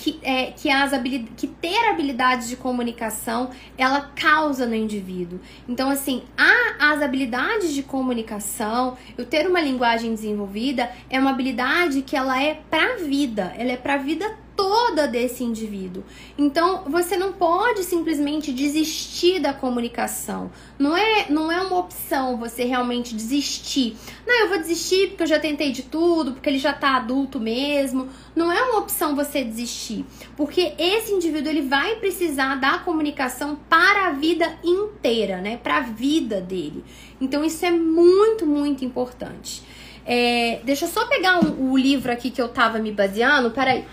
que, 0.00 0.18
é, 0.22 0.52
que, 0.52 0.70
as 0.70 0.92
que 1.36 1.46
ter 1.48 1.90
habilidades 1.90 2.48
de 2.48 2.56
comunicação 2.56 3.50
ela 3.76 4.00
causa 4.14 4.64
no 4.64 4.74
indivíduo. 4.74 5.40
Então, 5.68 5.90
assim, 5.90 6.22
a, 6.36 6.92
as 6.92 7.02
habilidades 7.02 7.74
de 7.74 7.82
comunicação, 7.82 8.96
eu 9.16 9.24
ter 9.24 9.46
uma 9.46 9.60
linguagem 9.60 10.14
desenvolvida, 10.14 10.88
é 11.10 11.18
uma 11.18 11.30
habilidade 11.30 12.02
que 12.02 12.16
ela 12.16 12.40
é 12.40 12.54
para 12.70 12.94
a 12.94 12.96
vida, 12.98 13.52
ela 13.56 13.72
é 13.72 13.76
para 13.76 13.94
a 13.94 13.98
vida 13.98 14.47
toda 14.58 15.06
desse 15.06 15.44
indivíduo. 15.44 16.02
Então, 16.36 16.82
você 16.88 17.16
não 17.16 17.32
pode 17.32 17.84
simplesmente 17.84 18.52
desistir 18.52 19.38
da 19.38 19.54
comunicação. 19.54 20.50
Não 20.76 20.96
é, 20.96 21.26
não 21.30 21.52
é 21.52 21.62
uma 21.62 21.78
opção 21.78 22.36
você 22.36 22.64
realmente 22.64 23.14
desistir. 23.14 23.96
Não, 24.26 24.34
eu 24.40 24.48
vou 24.48 24.58
desistir 24.58 25.10
porque 25.10 25.22
eu 25.22 25.28
já 25.28 25.38
tentei 25.38 25.70
de 25.70 25.84
tudo, 25.84 26.32
porque 26.32 26.48
ele 26.48 26.58
já 26.58 26.72
tá 26.72 26.96
adulto 26.96 27.38
mesmo. 27.38 28.08
Não 28.34 28.50
é 28.50 28.60
uma 28.64 28.80
opção 28.80 29.14
você 29.14 29.44
desistir, 29.44 30.04
porque 30.36 30.74
esse 30.76 31.12
indivíduo 31.12 31.50
ele 31.52 31.62
vai 31.62 31.94
precisar 31.96 32.56
da 32.56 32.78
comunicação 32.78 33.56
para 33.68 34.08
a 34.08 34.10
vida 34.10 34.58
inteira, 34.64 35.40
né? 35.40 35.56
Para 35.56 35.76
a 35.76 35.82
vida 35.82 36.40
dele. 36.40 36.84
Então, 37.20 37.44
isso 37.44 37.64
é 37.64 37.70
muito, 37.70 38.44
muito 38.44 38.84
importante. 38.84 39.62
É, 40.04 40.58
deixa 40.64 40.86
eu 40.86 40.88
só 40.88 41.06
pegar 41.06 41.38
um, 41.38 41.70
o 41.70 41.78
livro 41.78 42.10
aqui 42.10 42.28
que 42.28 42.42
eu 42.42 42.48
tava 42.48 42.80
me 42.80 42.90
baseando. 42.90 43.52
Peraí. 43.52 43.84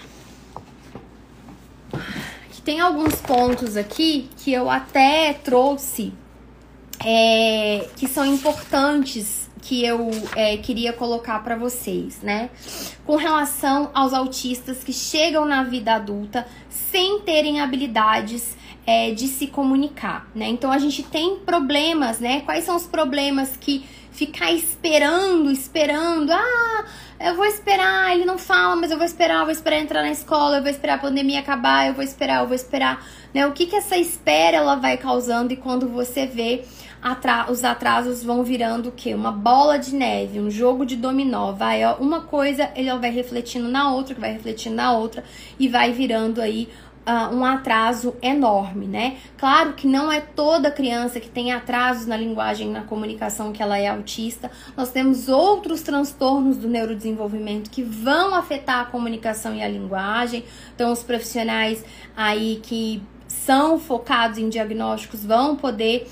Tem 2.66 2.80
alguns 2.80 3.22
pontos 3.22 3.78
aqui 3.78 4.28
que 4.38 4.52
eu 4.52 4.72
até 4.72 5.34
trouxe 5.34 6.12
é, 7.06 7.88
que 7.96 8.08
são 8.08 8.26
importantes 8.26 9.48
que 9.62 9.86
eu 9.86 10.10
é, 10.36 10.58
queria 10.58 10.92
colocar 10.92 11.44
para 11.44 11.56
vocês, 11.56 12.24
né? 12.24 12.50
Com 13.06 13.18
relação 13.18 13.92
aos 13.94 14.14
autistas 14.14 14.84
que 14.84 14.92
chegam 14.92 15.46
na 15.46 15.64
vida 15.64 15.94
adulta 15.94 16.48
sem 16.68 17.20
terem 17.20 17.62
habilidades 17.62 18.58
é, 18.84 19.12
de 19.12 19.28
se 19.28 19.46
comunicar, 19.46 20.28
né? 20.34 20.48
Então 20.48 20.72
a 20.72 20.80
gente 20.80 21.04
tem 21.04 21.36
problemas, 21.36 22.20
né? 22.20 22.42
Quais 22.42 22.64
são 22.64 22.76
os 22.76 22.88
problemas 22.88 23.56
que 23.56 23.86
ficar 24.12 24.52
esperando, 24.52 25.52
esperando. 25.52 26.32
Ah, 26.32 26.86
eu 27.20 27.36
vou 27.36 27.46
esperar, 27.46 28.14
ele 28.14 28.26
não 28.26 28.38
fala, 28.38 28.76
mas 28.76 28.92
eu 28.92 28.98
vou 28.98 29.06
esperar, 29.06 29.40
eu 29.40 29.46
vou 29.46 29.52
esperar 29.52 29.80
entrar 29.80 30.02
na 30.02 30.12
escola, 30.12 30.58
eu 30.58 30.62
vou 30.62 30.70
esperar 30.70 30.96
a 30.96 31.00
pandemia 31.00 31.40
acabar, 31.40 31.88
eu 31.88 31.94
vou 31.94 32.04
esperar, 32.04 32.42
eu 32.42 32.48
vou 32.48 32.56
esperar. 32.56 33.06
Né? 33.34 33.48
O 33.48 33.54
que, 33.54 33.66
que 33.66 33.76
essa 33.76 33.98
espera 33.98 34.58
ela 34.58 34.76
vai 34.76 34.98
causando 34.98 35.54
e 35.54 35.58
quando 35.58 35.88
você 35.88 36.26
vê 36.26 36.64
atra 37.02 37.52
os 37.52 37.64
atrasos 37.64 38.24
vão 38.24 38.44
virando 38.44 38.90
o 38.90 38.92
quê? 38.92 39.14
Uma 39.14 39.32
bola 39.32 39.78
de 39.78 39.94
neve, 39.94 40.40
um 40.40 40.50
jogo 40.50 40.86
de 40.86 40.96
dominó. 40.96 41.52
Vai 41.54 41.86
ó, 41.86 41.96
uma 41.96 42.22
coisa, 42.22 42.70
ele 42.76 42.94
vai 42.98 43.12
refletindo 43.12 43.70
na 43.70 43.94
outra, 43.94 44.16
que 44.16 44.22
vai 44.22 44.34
refletindo 44.34 44.76
na 44.76 44.92
outra 44.92 45.24
e 45.60 45.68
vai 45.68 45.94
virando 45.94 46.42
aí 46.42 46.68
uh, 47.06 47.34
um 47.34 47.46
atraso 47.46 48.16
enorme, 48.22 48.88
né? 48.88 49.18
Claro 49.38 49.74
que 49.74 49.88
não 49.88 50.12
é 50.12 50.20
toda 50.20 50.72
criança 50.72 51.20
que 51.20 51.30
tem 51.30 51.52
atrasos 51.52 52.06
na 52.06 52.18
linguagem, 52.18 52.70
na 52.70 52.82
comunicação, 52.82 53.52
que 53.52 53.62
ela 53.62 53.78
é 53.78 53.88
autista. 53.88 54.52
Nós 54.76 54.92
temos 54.92 55.30
outros 55.30 55.82
transtornos 55.82 56.58
do 56.58 56.68
neurodesenvolvimento 56.68 57.70
que 57.70 57.84
vão 57.84 58.36
afetar 58.36 58.82
a 58.82 58.86
comunicação 58.86 59.56
e 59.56 59.62
a 59.62 59.68
linguagem. 59.68 60.44
Então, 60.74 60.92
os 60.92 61.04
profissionais 61.04 61.84
aí 62.18 62.60
que 62.64 63.02
são 63.28 63.80
focados 63.80 64.38
em 64.38 64.50
diagnósticos 64.50 65.24
vão 65.24 65.56
poder 65.56 66.08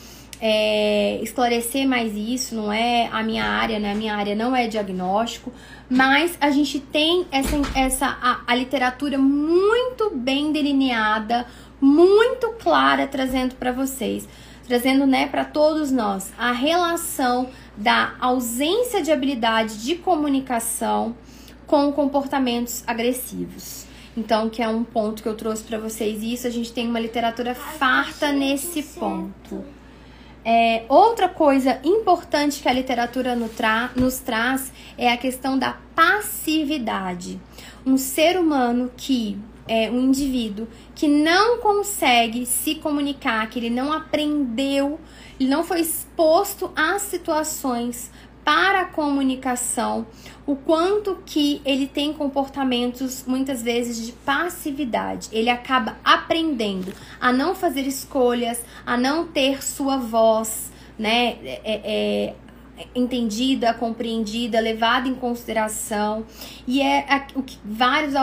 é, 0.45 1.21
esclarecer 1.21 1.87
mais 1.87 2.13
isso, 2.17 2.53
não 2.53 2.71
é 2.71 3.07
a 3.13 3.23
minha 3.23 3.45
área, 3.45 3.79
né? 3.79 3.93
A 3.93 3.95
minha 3.95 4.13
área 4.13 4.35
não 4.35 4.53
é 4.53 4.67
diagnóstico, 4.67 5.53
mas 5.89 6.37
a 6.39 6.49
gente 6.49 6.79
tem 6.79 7.25
essa, 7.31 7.55
essa 7.75 8.17
a, 8.21 8.41
a 8.47 8.55
literatura 8.55 9.17
muito 9.17 10.11
bem 10.15 10.51
delineada, 10.51 11.45
muito 11.79 12.49
clara, 12.53 13.05
trazendo 13.07 13.55
para 13.55 13.71
vocês, 13.71 14.27
trazendo, 14.67 15.05
né, 15.05 15.27
para 15.27 15.45
todos 15.45 15.91
nós 15.91 16.31
a 16.37 16.51
relação 16.51 17.49
da 17.75 18.13
ausência 18.19 19.01
de 19.01 19.11
habilidade 19.11 19.83
de 19.83 19.95
comunicação 19.95 21.15
com 21.65 21.91
comportamentos 21.91 22.83
agressivos. 22.85 23.85
Então, 24.15 24.49
que 24.49 24.61
é 24.61 24.67
um 24.67 24.83
ponto 24.83 25.23
que 25.23 25.27
eu 25.27 25.35
trouxe 25.35 25.63
para 25.63 25.79
vocês, 25.79 26.21
e 26.21 26.33
isso 26.33 26.45
a 26.45 26.49
gente 26.49 26.71
tem 26.71 26.87
uma 26.87 26.99
literatura 26.99 27.55
farta 27.55 28.31
nesse 28.31 28.83
ponto. 28.83 29.65
É, 30.45 30.83
outra 30.89 31.29
coisa 31.29 31.79
importante 31.83 32.61
que 32.61 32.67
a 32.67 32.73
literatura 32.73 33.35
no 33.35 33.47
tra 33.47 33.91
nos 33.95 34.19
traz 34.19 34.73
é 34.97 35.11
a 35.11 35.17
questão 35.17 35.57
da 35.57 35.77
passividade. 35.95 37.39
Um 37.85 37.97
ser 37.97 38.37
humano 38.37 38.91
que 38.95 39.37
é 39.67 39.89
um 39.89 39.99
indivíduo 40.01 40.67
que 40.93 41.07
não 41.07 41.59
consegue 41.59 42.45
se 42.45 42.75
comunicar, 42.75 43.49
que 43.49 43.59
ele 43.59 43.69
não 43.69 43.93
aprendeu, 43.93 44.99
ele 45.39 45.49
não 45.49 45.63
foi 45.63 45.79
exposto 45.79 46.71
a 46.75 46.99
situações 46.99 48.11
para 48.43 48.81
a 48.81 48.85
comunicação, 48.85 50.05
o 50.45 50.55
quanto 50.55 51.17
que 51.25 51.61
ele 51.63 51.87
tem 51.87 52.13
comportamentos 52.13 53.23
muitas 53.25 53.61
vezes 53.61 54.05
de 54.05 54.11
passividade. 54.11 55.29
Ele 55.31 55.49
acaba 55.49 55.97
aprendendo 56.03 56.93
a 57.19 57.31
não 57.31 57.55
fazer 57.55 57.81
escolhas, 57.81 58.61
a 58.85 58.97
não 58.97 59.27
ter 59.27 59.63
sua 59.63 59.97
voz, 59.97 60.71
né? 60.97 61.37
É, 61.43 61.61
é, 61.63 62.33
entendida, 62.95 63.73
compreendida, 63.73 64.59
levada 64.59 65.07
em 65.07 65.15
consideração. 65.15 66.25
E 66.67 66.81
é 66.81 67.05
o 67.35 67.43
que 67.43 67.57
vários 67.63 68.13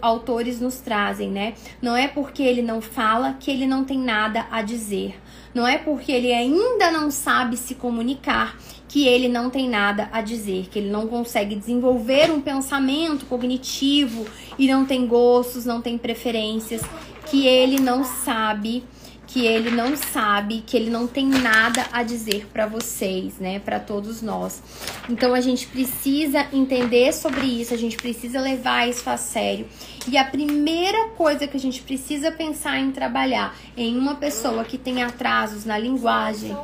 autores 0.00 0.60
nos 0.60 0.80
trazem, 0.80 1.30
né? 1.30 1.54
Não 1.80 1.96
é 1.96 2.08
porque 2.08 2.42
ele 2.42 2.62
não 2.62 2.80
fala 2.80 3.34
que 3.38 3.50
ele 3.50 3.66
não 3.66 3.84
tem 3.84 3.98
nada 3.98 4.46
a 4.50 4.62
dizer. 4.62 5.20
Não 5.54 5.66
é 5.66 5.78
porque 5.78 6.12
ele 6.12 6.32
ainda 6.32 6.90
não 6.90 7.10
sabe 7.10 7.56
se 7.56 7.74
comunicar 7.74 8.56
que 8.88 9.06
ele 9.06 9.28
não 9.28 9.50
tem 9.50 9.68
nada 9.68 10.08
a 10.10 10.22
dizer, 10.22 10.68
que 10.70 10.78
ele 10.78 10.90
não 10.90 11.06
consegue 11.06 11.54
desenvolver 11.54 12.30
um 12.30 12.40
pensamento 12.40 13.26
cognitivo 13.26 14.26
e 14.58 14.66
não 14.66 14.86
tem 14.86 15.06
gostos, 15.06 15.66
não 15.66 15.82
tem 15.82 15.98
preferências, 15.98 16.80
que 17.26 17.46
ele 17.46 17.78
não 17.78 18.02
sabe, 18.02 18.82
que 19.28 19.44
ele 19.44 19.70
não 19.70 19.94
sabe, 19.94 20.64
que 20.66 20.74
ele 20.74 20.88
não 20.88 21.06
tem 21.06 21.26
nada 21.26 21.86
a 21.92 22.02
dizer 22.02 22.46
para 22.50 22.66
vocês, 22.66 23.34
né, 23.38 23.58
para 23.58 23.78
todos 23.78 24.22
nós. 24.22 24.62
Então 25.06 25.34
a 25.34 25.40
gente 25.42 25.66
precisa 25.66 26.46
entender 26.50 27.12
sobre 27.12 27.44
isso, 27.44 27.74
a 27.74 27.76
gente 27.76 27.98
precisa 27.98 28.40
levar 28.40 28.88
isso 28.88 29.08
a 29.10 29.18
sério. 29.18 29.66
E 30.10 30.16
a 30.16 30.24
primeira 30.24 31.10
coisa 31.10 31.46
que 31.46 31.58
a 31.58 31.60
gente 31.60 31.82
precisa 31.82 32.32
pensar 32.32 32.78
em 32.78 32.90
trabalhar 32.90 33.54
em 33.76 33.98
uma 33.98 34.14
pessoa 34.14 34.64
que 34.64 34.78
tem 34.78 35.02
atrasos 35.02 35.66
na 35.66 35.76
linguagem, 35.76 36.56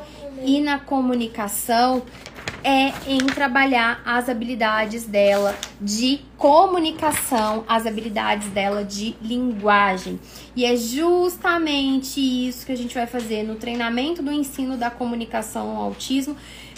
e 0.43 0.59
na 0.59 0.79
comunicação 0.79 2.03
é 2.63 2.91
em 3.07 3.19
trabalhar 3.19 4.01
as 4.03 4.27
habilidades 4.27 5.05
dela 5.05 5.55
de 5.79 6.21
comunicação, 6.35 7.63
as 7.67 7.85
habilidades 7.85 8.47
dela 8.47 8.83
de 8.83 9.15
linguagem. 9.21 10.19
E 10.55 10.65
é 10.65 10.75
justamente 10.75 12.19
isso 12.19 12.65
que 12.65 12.71
a 12.71 12.75
gente 12.75 12.95
vai 12.95 13.05
fazer 13.05 13.43
no 13.43 13.53
treinamento 13.53 14.23
do 14.23 14.31
ensino 14.31 14.77
da 14.77 14.89
comunicação 14.89 15.77
ao 15.77 15.83
autismo, 15.83 16.35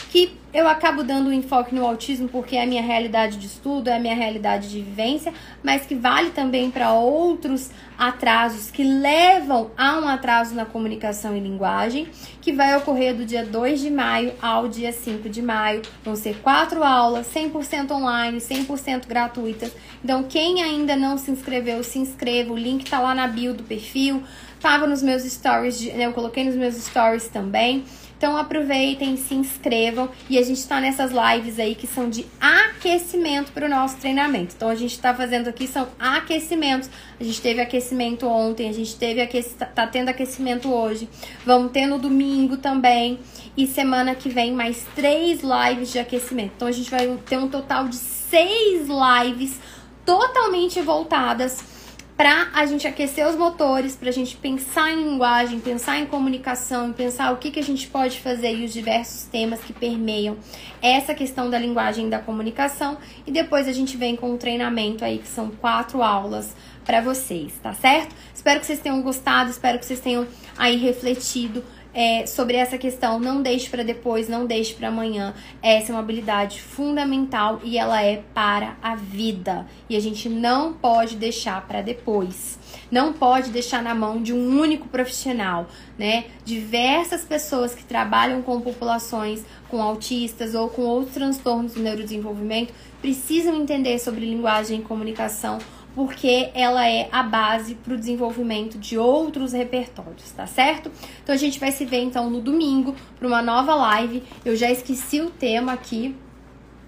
que 0.10 0.38
eu 0.54 0.68
acabo 0.68 1.04
dando 1.04 1.30
um 1.30 1.34
enfoque 1.34 1.76
no 1.76 1.86
autismo 1.86 2.28
porque 2.30 2.56
é 2.56 2.64
a 2.64 2.66
minha 2.66 2.82
realidade 2.82 3.38
de 3.38 3.46
estudo, 3.46 3.90
é 3.90 3.98
a 3.98 4.00
minha 4.00 4.16
realidade 4.16 4.70
de 4.70 4.82
vivência, 4.82 5.34
mas 5.62 5.86
que 5.86 5.94
vale 5.94 6.32
também 6.32 6.72
para 6.72 6.94
outros 6.94 7.70
atrasos 7.98 8.72
que 8.72 8.84
levam 8.84 9.72
a 9.78 10.00
um 10.00 10.08
atraso 10.08 10.56
na 10.56 10.66
comunicação 10.66 11.36
e 11.36 11.40
linguagem, 11.40 12.08
que 12.42 12.54
vai 12.54 12.76
ocorrer 12.76 13.16
do 13.16 13.26
dia 13.26 13.46
2 13.46 13.82
de 13.82 13.92
maio 13.92 14.34
ao 14.42 14.68
dia 14.68 14.92
5 14.92 15.30
de 15.30 15.42
maio. 15.42 15.82
Vão 16.04 16.16
ser 16.16 16.38
quatro 16.42 16.84
aulas, 16.84 17.28
100% 17.28 17.92
online, 17.92 18.40
100% 18.40 19.08
gratuitas. 19.08 19.72
Então, 20.04 20.24
quem 20.24 20.64
ainda 20.64 20.96
não 20.96 21.18
se 21.18 21.30
inscreveu, 21.30 21.84
se 21.84 22.00
inscreva. 22.00 22.54
O 22.54 22.58
link 22.58 22.90
tá 22.90 23.00
lá 23.00 23.14
na 23.14 23.28
bio 23.28 23.54
do 23.54 23.64
perfil. 23.64 24.24
Tava 24.60 24.88
nos 24.88 25.04
meus 25.04 25.24
stories, 25.24 25.82
né, 25.94 26.06
eu 26.06 26.14
coloquei 26.14 26.44
nos 26.44 26.56
meus 26.56 26.76
stories 26.76 27.28
também. 27.28 27.84
Então 28.18 28.36
aproveitem, 28.36 29.16
se 29.16 29.36
inscrevam 29.36 30.10
e 30.28 30.40
a 30.40 30.42
gente 30.42 30.58
está 30.58 30.82
nessas 30.82 31.12
lives 31.12 31.60
aí 31.60 31.76
que 31.76 31.86
são 31.86 32.10
de 32.10 32.26
aquecimento 32.42 33.52
para 33.52 33.68
o 33.68 33.70
nosso 33.70 33.98
treinamento. 33.98 34.56
Então 34.56 34.70
a 34.70 34.76
gente 34.76 34.94
está 34.94 35.14
fazendo 35.14 35.48
aqui 35.48 35.68
são 35.68 35.88
aquecimentos. 36.00 36.90
A 37.20 37.24
gente 37.24 37.40
teve 37.40 37.62
aquecimento 37.62 38.28
ontem, 38.28 38.70
a 38.70 38.74
gente 38.74 38.96
teve 38.96 39.22
aquecimento, 39.22 39.72
tá 39.74 39.86
tendo 39.86 40.10
aquecimento 40.10 40.74
hoje. 40.74 41.08
Vamos 41.46 41.72
ter 41.72 41.86
no 41.86 42.00
domingo 42.00 42.58
também 42.58 43.20
e 43.56 43.68
semana 43.68 44.16
que 44.16 44.30
vem 44.30 44.52
mais 44.52 44.84
três 44.96 45.42
lives 45.42 45.92
de 45.92 46.00
aquecimento. 46.00 46.54
Então 46.56 46.68
a 46.68 46.72
gente 46.72 46.90
vai 46.90 47.08
ter 47.26 47.38
um 47.38 47.48
total 47.48 47.88
de 47.88 47.96
seis 47.96 48.88
lives 48.88 49.60
totalmente 50.04 50.82
voltadas 50.82 51.77
para 52.18 52.50
a 52.52 52.66
gente 52.66 52.88
aquecer 52.88 53.28
os 53.28 53.36
motores, 53.36 53.96
para 53.96 54.10
a 54.10 54.12
gente 54.12 54.36
pensar 54.36 54.92
em 54.92 55.04
linguagem, 55.04 55.60
pensar 55.60 56.00
em 56.00 56.08
comunicação, 56.08 56.92
pensar 56.92 57.32
o 57.32 57.38
que, 57.38 57.52
que 57.52 57.60
a 57.60 57.64
gente 57.64 57.88
pode 57.88 58.20
fazer 58.20 58.56
e 58.56 58.66
os 58.66 58.74
diversos 58.74 59.26
temas 59.26 59.60
que 59.60 59.72
permeiam 59.72 60.36
essa 60.82 61.14
questão 61.14 61.48
da 61.48 61.60
linguagem 61.60 62.08
e 62.08 62.10
da 62.10 62.18
comunicação. 62.18 62.98
E 63.28 63.32
depois 63.32 63.68
a 63.68 63.72
gente 63.72 63.96
vem 63.96 64.16
com 64.16 64.32
um 64.32 64.38
treinamento 64.38 65.06
aí 65.06 65.20
que 65.20 65.28
são 65.28 65.52
quatro 65.52 66.02
aulas 66.02 66.56
para 66.84 67.02
vocês, 67.02 67.54
tá 67.62 67.74
certo? 67.74 68.16
Espero 68.34 68.62
que 68.62 68.66
vocês 68.66 68.80
tenham 68.80 69.00
gostado, 69.04 69.52
espero 69.52 69.78
que 69.78 69.86
vocês 69.86 70.00
tenham 70.00 70.26
aí 70.58 70.76
refletido 70.76 71.64
é, 71.98 72.28
sobre 72.28 72.56
essa 72.56 72.78
questão. 72.78 73.20
Não 73.20 73.42
deixe 73.42 73.68
para 73.68 73.84
depois, 73.84 74.30
não 74.30 74.46
deixe 74.46 74.76
para 74.76 74.90
amanhã. 74.90 75.34
Essa 75.64 75.92
é 75.92 75.96
uma 75.96 76.02
habilidade 76.02 76.62
fundamental 76.62 77.60
e 77.64 77.76
ela 77.76 78.04
é 78.04 78.22
para 78.36 78.78
a 78.84 78.96
vida. 78.96 79.66
E 79.90 79.96
a 79.96 80.00
gente 80.00 80.30
não 80.30 80.74
pode 80.74 81.16
deixar 81.16 81.66
para 81.68 81.82
depois. 81.82 82.60
Não 82.92 83.14
pode 83.14 83.50
deixar 83.50 83.82
na 83.82 83.96
mão 83.96 84.22
de 84.22 84.32
um 84.32 84.60
único 84.60 84.88
profissional, 84.88 85.68
né? 85.98 86.26
Diversas 86.46 87.26
pessoas 87.26 87.74
que 87.74 87.84
trabalham 87.84 88.44
com 88.44 88.62
populações 88.62 89.44
com 89.68 89.82
autistas 89.82 90.54
ou 90.54 90.70
com 90.70 90.84
outros 90.84 91.16
transtornos 91.16 91.74
do 91.74 91.82
neurodesenvolvimento 91.82 92.74
precisam 93.02 93.56
entender 93.56 93.98
sobre 94.00 94.22
linguagem 94.22 94.80
e 94.80 94.84
comunicação 94.84 95.58
porque 95.98 96.52
ela 96.54 96.88
é 96.88 97.10
a 97.12 97.24
base 97.24 97.74
para 97.74 97.96
o 97.96 97.98
desenvolvimento 97.98 98.78
de 98.78 99.00
outros 99.00 99.52
repertórios, 99.52 100.30
tá 100.30 100.46
certo? 100.46 100.92
Então 101.24 101.34
a 101.34 101.38
gente 101.40 101.60
vai 101.60 101.72
se 101.72 101.86
ver 101.86 102.04
então 102.04 102.30
no 102.30 102.40
domingo 102.40 102.96
para 103.18 103.28
uma 103.28 103.42
nova 103.42 103.74
live. 103.74 104.22
Eu 104.46 104.56
já 104.56 104.70
esqueci 104.70 105.22
o 105.22 105.32
tema 105.32 105.74
aqui, 105.74 106.16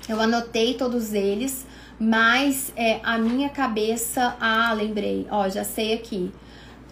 eu 0.08 0.22
anotei 0.22 0.76
todos 0.76 1.12
eles, 1.12 1.66
mas 2.00 2.72
é, 2.76 3.00
a 3.02 3.18
minha 3.18 3.50
cabeça, 3.50 4.38
ah, 4.40 4.72
lembrei, 4.74 5.26
ó, 5.32 5.50
já 5.50 5.64
sei 5.64 5.96
aqui 5.96 6.32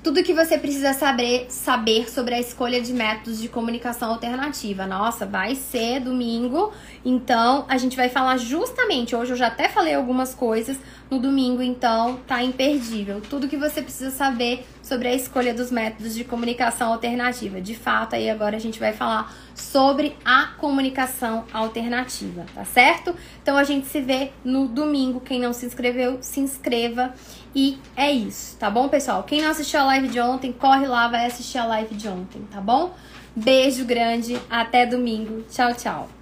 tudo 0.07 0.23
que 0.23 0.33
você 0.33 0.57
precisa 0.57 0.93
saber, 0.93 1.47
saber 1.49 2.09
sobre 2.09 2.33
a 2.33 2.39
escolha 2.39 2.79
de 2.79 2.93
métodos 2.93 3.41
de 3.41 3.49
comunicação 3.49 4.11
alternativa. 4.11 4.85
Nossa, 4.85 5.25
vai 5.25 5.53
ser 5.53 5.99
domingo, 5.99 6.71
então 7.03 7.65
a 7.67 7.77
gente 7.77 7.97
vai 7.97 8.07
falar 8.07 8.37
justamente. 8.37 9.13
Hoje 9.13 9.33
eu 9.33 9.35
já 9.35 9.47
até 9.47 9.67
falei 9.67 9.93
algumas 9.93 10.33
coisas 10.33 10.77
no 11.11 11.19
domingo, 11.19 11.61
então 11.61 12.21
tá 12.25 12.41
imperdível. 12.41 13.19
Tudo 13.19 13.49
que 13.49 13.57
você 13.57 13.81
precisa 13.81 14.09
saber 14.09 14.65
sobre 14.87 15.09
a 15.09 15.13
escolha 15.13 15.53
dos 15.53 15.69
métodos 15.69 16.15
de 16.15 16.23
comunicação 16.23 16.93
alternativa. 16.93 17.59
De 17.59 17.75
fato, 17.75 18.15
aí 18.15 18.29
agora 18.29 18.55
a 18.55 18.59
gente 18.59 18.79
vai 18.79 18.93
falar 18.93 19.35
sobre 19.53 20.15
a 20.23 20.53
comunicação 20.57 21.45
alternativa, 21.51 22.45
tá 22.55 22.63
certo? 22.63 23.13
Então 23.41 23.57
a 23.57 23.63
gente 23.63 23.87
se 23.87 23.99
vê 23.99 24.31
no 24.43 24.67
domingo. 24.67 25.19
Quem 25.19 25.39
não 25.39 25.51
se 25.51 25.65
inscreveu, 25.65 26.19
se 26.21 26.39
inscreva. 26.39 27.13
E 27.53 27.77
é 27.95 28.11
isso, 28.11 28.55
tá 28.57 28.69
bom, 28.69 28.87
pessoal? 28.87 29.23
Quem 29.23 29.41
não 29.41 29.51
assistiu 29.51 29.79
a 29.81 29.85
live 29.85 30.07
de 30.07 30.19
ontem, 30.19 30.53
corre 30.53 30.87
lá, 30.87 31.07
vai 31.07 31.25
assistir 31.25 31.57
a 31.57 31.65
live 31.65 31.95
de 31.95 32.07
ontem, 32.07 32.41
tá 32.51 32.61
bom? 32.61 32.95
Beijo 33.35 33.83
grande, 33.85 34.39
até 34.49 34.85
domingo. 34.85 35.43
Tchau, 35.49 35.73
tchau. 35.73 36.16